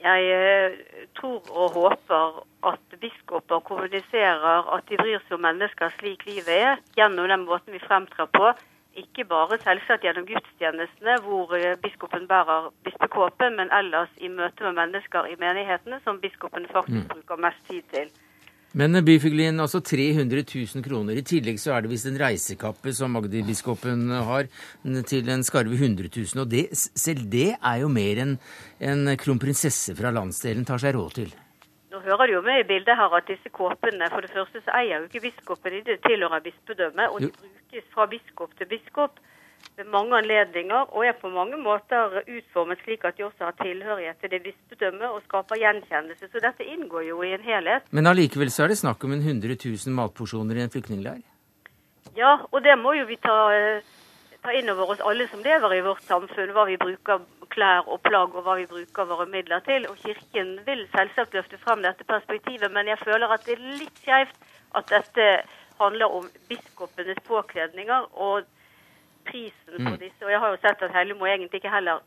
[0.06, 0.76] Jeg eh,
[1.18, 6.82] tror og håper at biskoper kommuniserer at de bryr seg om mennesker slik livet er,
[6.98, 8.52] gjennom den måten vi fremtrer på
[9.00, 14.78] ikke bare selvsagt gjennom gudstjenestene, hvor eh, biskopen bærer bispekåpen, men ellers i møte med
[14.80, 17.10] mennesker i menighetene, som biskopen faktisk mm.
[17.12, 18.10] bruker mest tid til.
[18.76, 21.16] Men Byfuglien, altså 300 000 kroner.
[21.16, 24.50] I tillegg så er det visst en reisekappe som Magdi-biskopen har,
[25.08, 26.42] til en skarve 100 000.
[26.42, 28.36] Og det, selv det er jo mer enn
[28.84, 31.32] en kronprinsesse fra landsdelen tar seg råd til.
[31.96, 34.72] Nå hører det jo med i bildet her at disse kåpene For det første så
[34.76, 37.08] eier jo ikke biskopen de, det tilhører bispedømmet.
[37.08, 39.16] Og de brukes fra biskop til biskop
[39.78, 44.20] ved mange anledninger og er på mange måter utformet slik at de også har tilhørighet
[44.20, 46.28] til det bispedømmet og skaper gjenkjennelse.
[46.28, 47.88] Så dette inngår jo i en helhet.
[47.90, 51.24] Men allikevel så er det snakk om en 100 000 matporsjoner i en flyktningleir?
[52.16, 53.38] Ja, og det må jo vi ta,
[54.42, 57.22] ta inn over oss alle som lever i vårt samfunn, hva vi bruker
[57.52, 59.86] klær og plagg og hva vi bruker våre midler til.
[59.90, 64.02] Og Kirken vil selvsagt løfte frem dette perspektivet, men jeg føler at det er litt
[64.02, 65.28] skjevt at dette
[65.80, 68.44] handler om biskopenes påkledninger og
[69.28, 70.22] prisen på disse.
[70.24, 72.04] Og jeg har jo sett at Hellemo egentlig ikke heller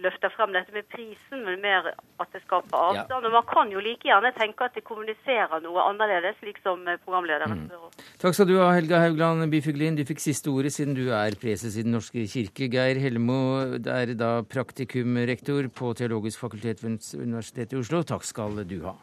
[0.00, 3.26] løfter frem dette med prisen, men mer at det skaper avstand.
[3.28, 7.66] Og man kan jo like gjerne tenke at det kommuniserer noe annerledes, slik som programlederen
[7.66, 7.94] spør om.
[8.22, 9.98] Takk skal du ha, Helga Haugland Byfuglin.
[9.98, 12.70] Du fikk siste ordet siden du er preses i Den norske kirke.
[12.72, 13.40] Geir Hellemo
[13.76, 18.02] er da praktikumrektor på Teologisk fakultet ved Universitetet i Oslo.
[18.06, 18.96] Takk skal du ha.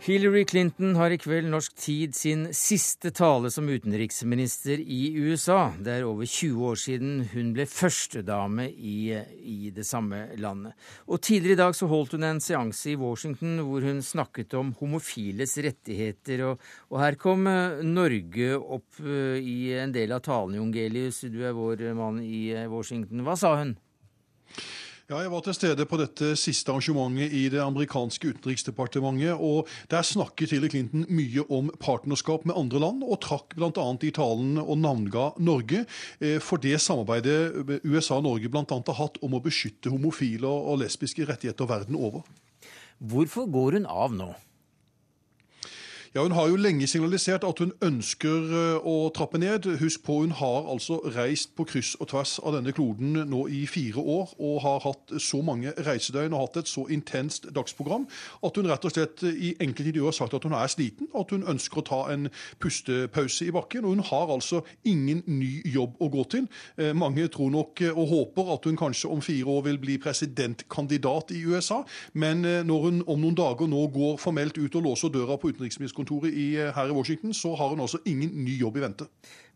[0.00, 5.74] Hillary Clinton har i kveld norsk tid sin siste tale som utenriksminister i USA.
[5.76, 9.12] Det er over 20 år siden hun ble førstedame i,
[9.44, 10.72] i det samme landet.
[11.04, 14.72] Og Tidligere i dag så holdt hun en seanse i Washington hvor hun snakket om
[14.80, 16.46] homofiles rettigheter.
[16.48, 17.44] Og, og her kom
[17.92, 21.26] Norge opp i en del av talen, Jongelius.
[21.28, 23.20] Du er vår mann i Washington.
[23.28, 23.76] Hva sa hun?
[25.10, 29.34] Ja, Jeg var til stede på dette siste arrangementet i det amerikanske utenriksdepartementet.
[29.34, 33.86] og Der snakket Hillary Clinton mye om partnerskap med andre land, og trakk bl.a.
[34.06, 35.82] i talen og navnga Norge
[36.38, 38.62] for det samarbeidet USA og Norge bl.a.
[38.62, 42.22] har hatt om å beskytte homofile og lesbiske rettigheter verden over.
[43.02, 44.30] Hvorfor går hun av nå?
[46.14, 49.68] Ja, Hun har jo lenge signalisert at hun ønsker å trappe ned.
[49.78, 53.60] Husk på, hun har altså reist på kryss og tvers av denne kloden nå i
[53.70, 58.08] fire år og har hatt så mange reisedøgn og hatt et så intenst dagsprogram
[58.42, 61.30] at hun rett og slett i enkelte intervjuer har sagt at hun er sliten, at
[61.30, 62.26] hun ønsker å ta en
[62.58, 63.86] pustepause i bakken.
[63.86, 66.50] Og hun har altså ingen ny jobb å gå til.
[66.90, 71.46] Mange tror nok og håper at hun kanskje om fire år vil bli presidentkandidat i
[71.46, 71.84] USA,
[72.18, 75.99] men når hun om noen dager nå går formelt ut og låser døra på utenriksministeren
[76.00, 79.06] kontoret i, her i Washington, så har hun altså ingen ny jobb i vente.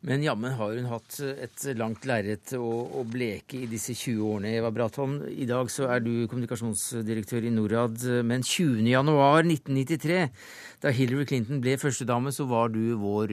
[0.04, 4.50] Men jammen har hun hatt et langt lerret å, bleke i disse 20 årene.
[4.58, 8.04] Eva Bratholm, i dag så er du kommunikasjonsdirektør i Norad.
[8.28, 10.20] Men 20.1.1993,
[10.84, 13.32] da Hillary Clinton ble førstedame, så var du vår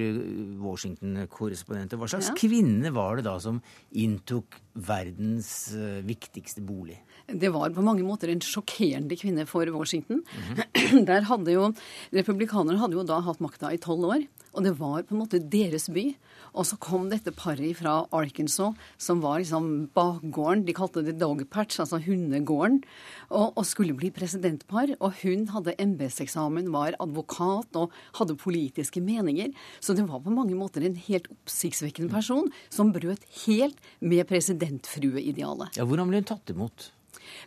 [0.63, 1.97] Washington-korrespondent.
[1.99, 2.38] Hva slags ja.
[2.39, 3.59] kvinne var det da som
[3.91, 5.74] inntok verdens
[6.07, 7.01] viktigste bolig?
[7.28, 10.24] Det var på mange måter en sjokkerende kvinne for Washington.
[10.24, 11.05] Mm -hmm.
[11.09, 11.74] Der hadde jo
[12.11, 15.39] Republikanerne hadde jo da hatt makta i tolv år, og det var på en måte
[15.39, 16.15] deres by.
[16.52, 20.66] Og så kom dette paret fra Arkansas, som var liksom bakgården.
[20.68, 22.82] De kalte det dog patch, altså hundegården.
[23.30, 24.95] Og, og skulle bli presidentpar.
[24.99, 29.52] Og hun hadde embetseksamen, var advokat og hadde politiske meninger.
[29.80, 35.80] Så det var på mange måter en helt oppsiktsvekkende person som brøt helt med presidentfrueidealet.
[35.80, 36.91] Ja, hvordan ble hun tatt imot?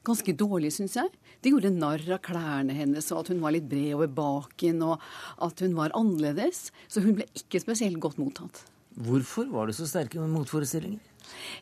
[0.06, 1.10] ganske dårlig, syns jeg.
[1.44, 5.02] De gjorde narr av klærne hennes, og at hun var litt bred over baken, og
[5.44, 6.70] at hun var annerledes.
[6.88, 8.64] Så hun ble ikke spesielt godt mottatt.
[8.94, 10.98] Hvorfor var det så sterke motforestillinger?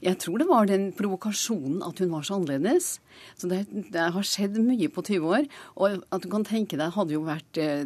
[0.03, 2.97] Jeg tror det var den provokasjonen at hun var så annerledes.
[3.39, 5.49] Så det, det, har skjedd mye på 20 år.
[5.77, 7.85] Og at du kan tenke deg, hadde jo vært eh,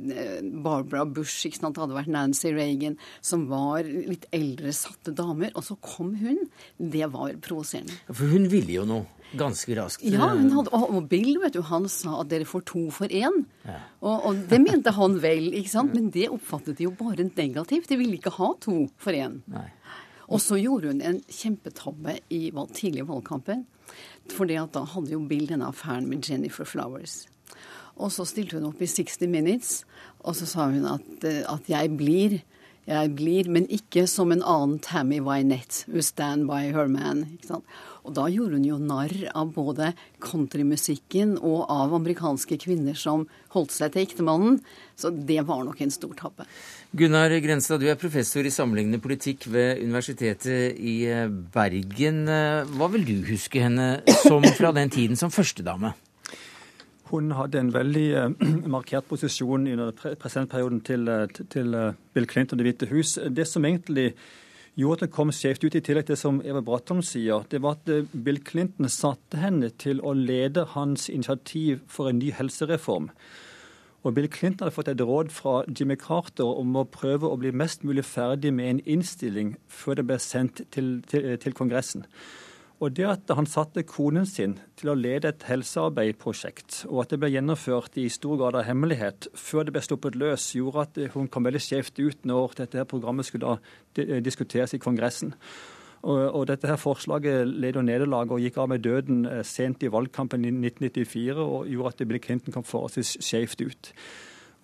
[0.65, 1.81] Barbara Bush, ikke sant?
[1.83, 5.53] hadde vært Nancy Reagan, som var litt eldre, satte damer.
[5.55, 6.47] Og så kom hun.
[6.79, 8.01] Det var provoserende.
[8.09, 9.05] For hun ville jo noe.
[9.35, 10.05] Ganske raskt.
[10.07, 13.43] Ja, hadde, og Bill vet du, han sa at dere får to for én.
[13.67, 13.81] Ja.
[13.99, 15.97] Og, og, det mente han vel, ikke sant?
[15.97, 17.91] men det oppfattet de jo bare negativt.
[17.91, 19.41] De ville ikke ha to for én.
[20.27, 23.65] Og så gjorde hun en kjempetabbe i tidlig valgkampen.
[24.33, 27.27] For da hadde jo Bill denne affæren med Jennifer Flowers.
[27.97, 29.85] Og så stilte hun opp i 60 Minutes,
[30.21, 32.43] og så sa hun at, eh, at jeg blir.
[32.87, 37.25] Jeg blir, men ikke som en annen Tammy Wynette, who stand by her man.
[37.33, 37.65] ikke sant?
[38.07, 39.91] Og da gjorde hun jo narr av både
[40.23, 43.27] countrymusikken og av amerikanske kvinner som
[43.57, 44.61] holdt seg til ektemannen.
[44.95, 46.47] Så det var nok en stor tabbe.
[46.97, 50.97] Gunnar Grenstad, du er professor i sammenlignende politikk ved Universitetet i
[51.53, 52.25] Bergen.
[52.79, 55.97] Hva vil du huske henne som fra den tiden som førstedame?
[57.11, 61.07] Hun hadde en veldig uh, markert posisjon under presidentperioden til,
[61.53, 63.19] til uh, Bill Clinton og Det hvite hus.
[63.31, 64.13] Det som egentlig
[64.77, 67.63] gjorde at det kom skjevt ut, i tillegg til det som Eva Bratholm sier, det
[67.65, 73.11] var at Bill Clinton satte henne til å lede hans initiativ for en ny helsereform.
[74.07, 77.51] Og Bill Clinton hadde fått et råd fra Jimmy Carter om å prøve å bli
[77.51, 82.05] mest mulig ferdig med en innstilling før det ble sendt til, til, til Kongressen.
[82.77, 87.19] Og det at han satte konen sin til å lede et helsearbeidprosjekt, og at det
[87.23, 91.31] ble gjennomført i stor grad av hemmelighet før det ble sluppet løs, gjorde at hun
[91.33, 93.57] kom veldig skjevt ut når dette her programmet skulle
[94.21, 95.33] diskuteres i Kongressen.
[96.05, 99.91] Og, og dette her Forslaget led nederlag og gikk av med døden eh, sent i
[99.91, 103.93] valgkampen i 1994 og gjorde at Bill Clinton kom forholdsvis skjevt ut.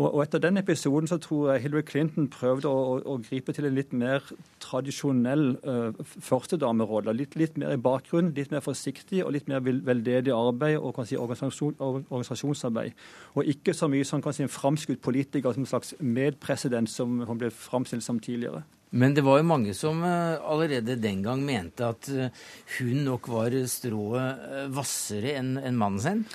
[0.01, 3.69] Og, Etter den episoden så tror jeg Hillary Clinton prøvde å, å, å gripe til
[3.69, 4.25] en litt mer
[4.63, 7.13] tradisjonell uh, førstedamerolle.
[7.19, 11.09] Litt, litt, mer i bakgrunnen, litt mer forsiktig og litt mer veldedig arbeid og kan
[11.09, 12.97] si, organisasjon, organisasjonsarbeid.
[13.37, 17.21] Og ikke så mye som kan si, en framskutt politiker som en slags medpresident som
[17.29, 18.65] hun ble framstilt som tidligere.
[18.93, 22.43] Men det var jo mange som eh, allerede den gang mente at eh,
[22.77, 26.27] hun nok var strået hvassere enn en mannen sin?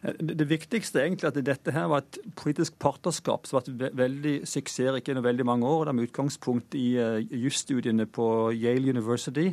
[0.00, 5.10] Det viktigste egentlig at dette her var et politisk partnerskap som har vært veldig suksessrikt
[5.10, 5.84] gjennom veldig mange år.
[5.90, 6.94] Det med utgangspunkt i
[7.42, 8.26] jusstudiene på
[8.56, 9.50] Yale University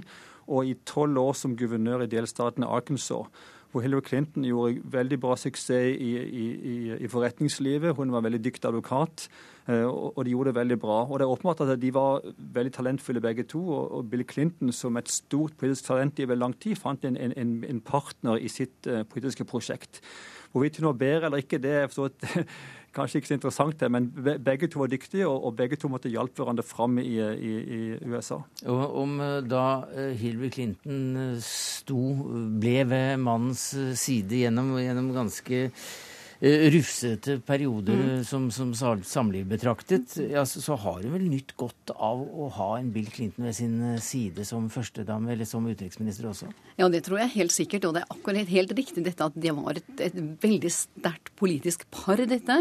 [0.48, 3.28] og i tolv år som guvernør i delstaten Arkansas
[3.72, 7.96] hvor Hillary Clinton gjorde veldig bra suksess i, i, i forretningslivet.
[7.98, 9.28] Hun var veldig dyktig advokat,
[9.68, 11.02] eh, og de gjorde det veldig bra.
[11.06, 13.62] Og det er åpenbart at De var veldig talentfulle begge to.
[13.70, 17.82] Og Bill Clinton, som et stort politisk talent i lang tid, fant en, en, en
[17.82, 20.02] partner i sitt uh, politiske prosjekt.
[20.52, 22.28] Hvorvidt hun var bedre eller ikke, det er forstått
[22.98, 24.08] kanskje ikke så interessant, det, men
[24.44, 28.40] begge to var dyktige, og, begge to måtte hjelpe hverandre fram i, i, i USA.
[28.66, 32.02] Og Om eh, da eh, Hillary Clinton eh, sto,
[32.62, 33.70] ble ved mannens
[34.00, 35.68] side gjennom, gjennom ganske
[36.40, 38.24] rufsete perioder mm.
[38.24, 38.74] som, som,
[39.04, 43.08] samliv betraktet, ja, så, så, har hun vel nytt godt av å ha en Bill
[43.10, 46.52] Clinton ved sin eh, side som førstedame, eller som utenriksminister også?
[46.78, 49.56] Ja, det tror jeg helt sikkert, og det er akkurat helt riktig dette at det
[49.58, 52.60] var et, et veldig sterkt politisk par, dette,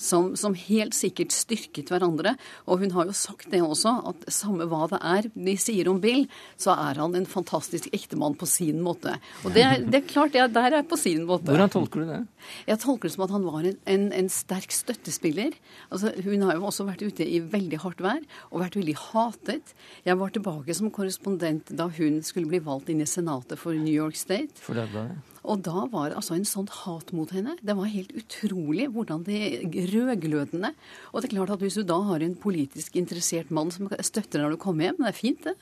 [0.00, 2.34] som, som, helt sikkert styrket hverandre.
[2.68, 6.00] Og hun har jo sagt det også, at samme hva det er de sier om
[6.00, 6.24] Bill,
[6.60, 9.18] så er han en fantastisk ektemann på sin måte.
[9.44, 11.50] Og det, det er klart, det der er på sin måte.
[11.52, 12.20] Hvordan tolker du det?
[12.68, 15.56] Jeg tolker det som at han var en, en, en sterk støttespiller.
[15.90, 19.74] Altså, hun har jo også vært ute i veldig hardt vær og vært veldig hatet.
[20.06, 23.92] Jeg var tilbake som korrespondent da hun skulle bli valgt inn i Senatet for New
[23.92, 24.62] York State.
[24.62, 25.18] For det ble det.
[25.48, 27.56] Og da var altså en sånn hat mot henne.
[27.64, 30.74] Det var helt utrolig hvordan det rødglødende
[31.10, 34.36] Og det er klart at hvis du da har en politisk interessert mann som støtter
[34.36, 35.56] deg når du kommer hjem, det er fint, det.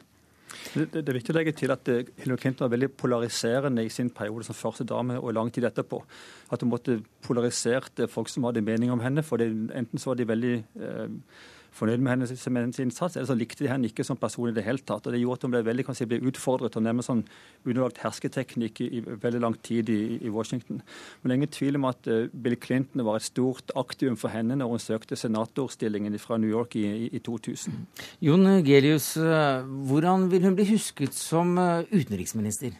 [0.75, 3.93] Det, det, er viktig å legge til at eh, Hillary Clinton var veldig polariserende i
[3.93, 6.01] sin periode som første dame og lang tid etterpå.
[6.55, 9.23] At hun måtte polariserte folk som hadde mening om henne.
[9.23, 11.09] for det, Enten så var de veldig eh,
[11.77, 14.65] fornøyd med hennes, hennes, innsats, eller så likte de henne ikke som person i det
[14.67, 15.07] hele tatt.
[15.07, 17.23] og Det gjorde at hun ble veldig kanskje, ble utfordret og nærmest sånn
[17.65, 20.83] underlagt hersketeknikk i, i, veldig lang tid i, i, Washington.
[21.21, 24.33] Men det er ingen tvil om at uh, Bill Clinton var et stort aktivum for
[24.35, 27.79] henne når hun søkte senatorstillingen fra New York i, i 2000.
[28.25, 32.77] Jon Gelius, uh, hvordan vil hun bli husket som uh, utenriksminister?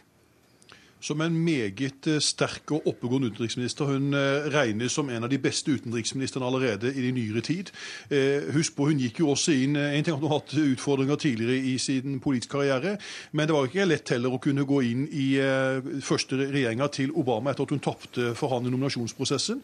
[0.99, 3.85] Som en meget eh, sterk og oppegående utenriksminister.
[3.85, 7.71] Hun eh, regnes som en av de beste utenriksministrene allerede i nyere tid.
[8.11, 11.15] Eh, husk på, Hun gikk jo også inn En ting at hun har hatt utfordringer
[11.15, 12.97] tidligere i sin politiske karriere,
[13.31, 15.27] men det var ikke lett heller å kunne gå inn i
[16.01, 19.61] første regjeringa til Obama etter at hun tapte for han i nominasjonsprosessen.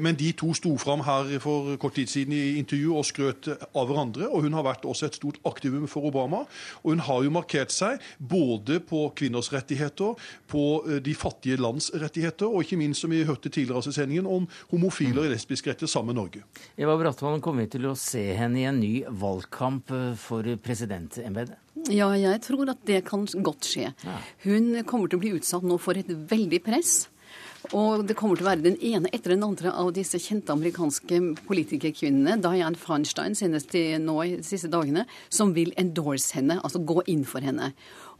[0.00, 3.88] Men de to sto fram her for kort tid siden i intervju og skrøt av
[3.90, 4.28] hverandre.
[4.28, 6.44] Og hun har vært også et stort aktivum for Obama.
[6.84, 10.14] Og hun har jo markert seg både på kvinners rettigheter,
[10.50, 14.26] på Eh, de fattige lands rettigheter, og ikke minst, som vi hørte tidligere i sendingen,
[14.26, 16.44] om homofile og lesbiske retter sammen med Norge.
[16.78, 21.58] Eva Brattmann, kommer vi til å se henne i en ny valgkamp eh, for presidentembetet?
[21.88, 23.94] Ja, jeg tror at det kan godt skje.
[24.44, 27.06] Hun kommer til å bli utsatt nå for et veldig press.
[27.76, 31.18] Og det kommer til å være den ene etter den andre av disse kjente amerikanske
[31.46, 37.04] politikerkvinnene, Diane Feinstein senest nå i de siste dagene, som vil endorse henne, altså gå
[37.12, 37.70] inn for henne.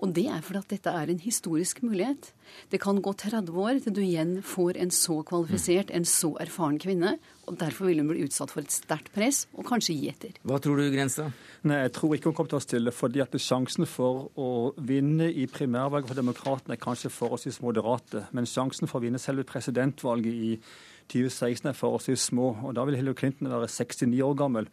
[0.00, 2.30] Og det er fordi at dette er en historisk mulighet.
[2.72, 6.78] Det kan gå 30 år til du igjen får en så kvalifisert, en så erfaren
[6.80, 7.18] kvinne.
[7.46, 10.38] og Derfor vil hun bli utsatt for et sterkt press, og kanskje gi etter.
[10.48, 11.28] Hva tror du, Grensa?
[11.68, 15.28] Nei, Jeg tror ikke hun kommer til å stille, fordi at sjansen for å vinne
[15.28, 18.24] i primærvalget for Demokratene er kanskje forholdsvis moderate.
[18.32, 20.54] Men sjansen for å vinne selve presidentvalget i
[21.12, 22.54] 2016 er forholdsvis små.
[22.64, 24.70] og Da vil Hillary Clinton være 69 år gammel.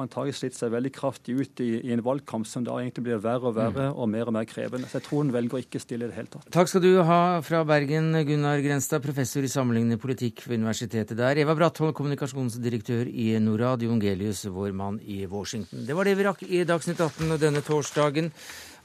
[0.00, 3.50] Antagelig slitt seg veldig kraftig ut i, i, en valgkamp som da egentlig blir verre
[3.50, 3.98] og verre mm.
[4.00, 4.88] og mer og mer krevende.
[4.88, 6.48] Så jeg tror hun velger å ikke stille i det hele tatt.
[6.54, 11.42] Takk skal du ha fra Bergen, Gunnar Grenstad, professor i sammenlignende politikk ved universitetet der.
[11.44, 15.84] Eva Bratholm, kommunikasjonsdirektør i Norad, Jon Gelius, vår mann i Washington.
[15.86, 18.32] Det var det vi rakk i Dagsnytt 18 denne torsdagen.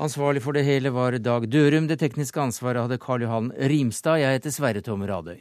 [0.01, 1.87] Ansvarlig for det hele var Dag Dørum.
[1.87, 4.19] Det tekniske ansvaret hadde Karl Johan Rimstad.
[4.19, 5.39] Jeg heter Sverre Tom Radøy.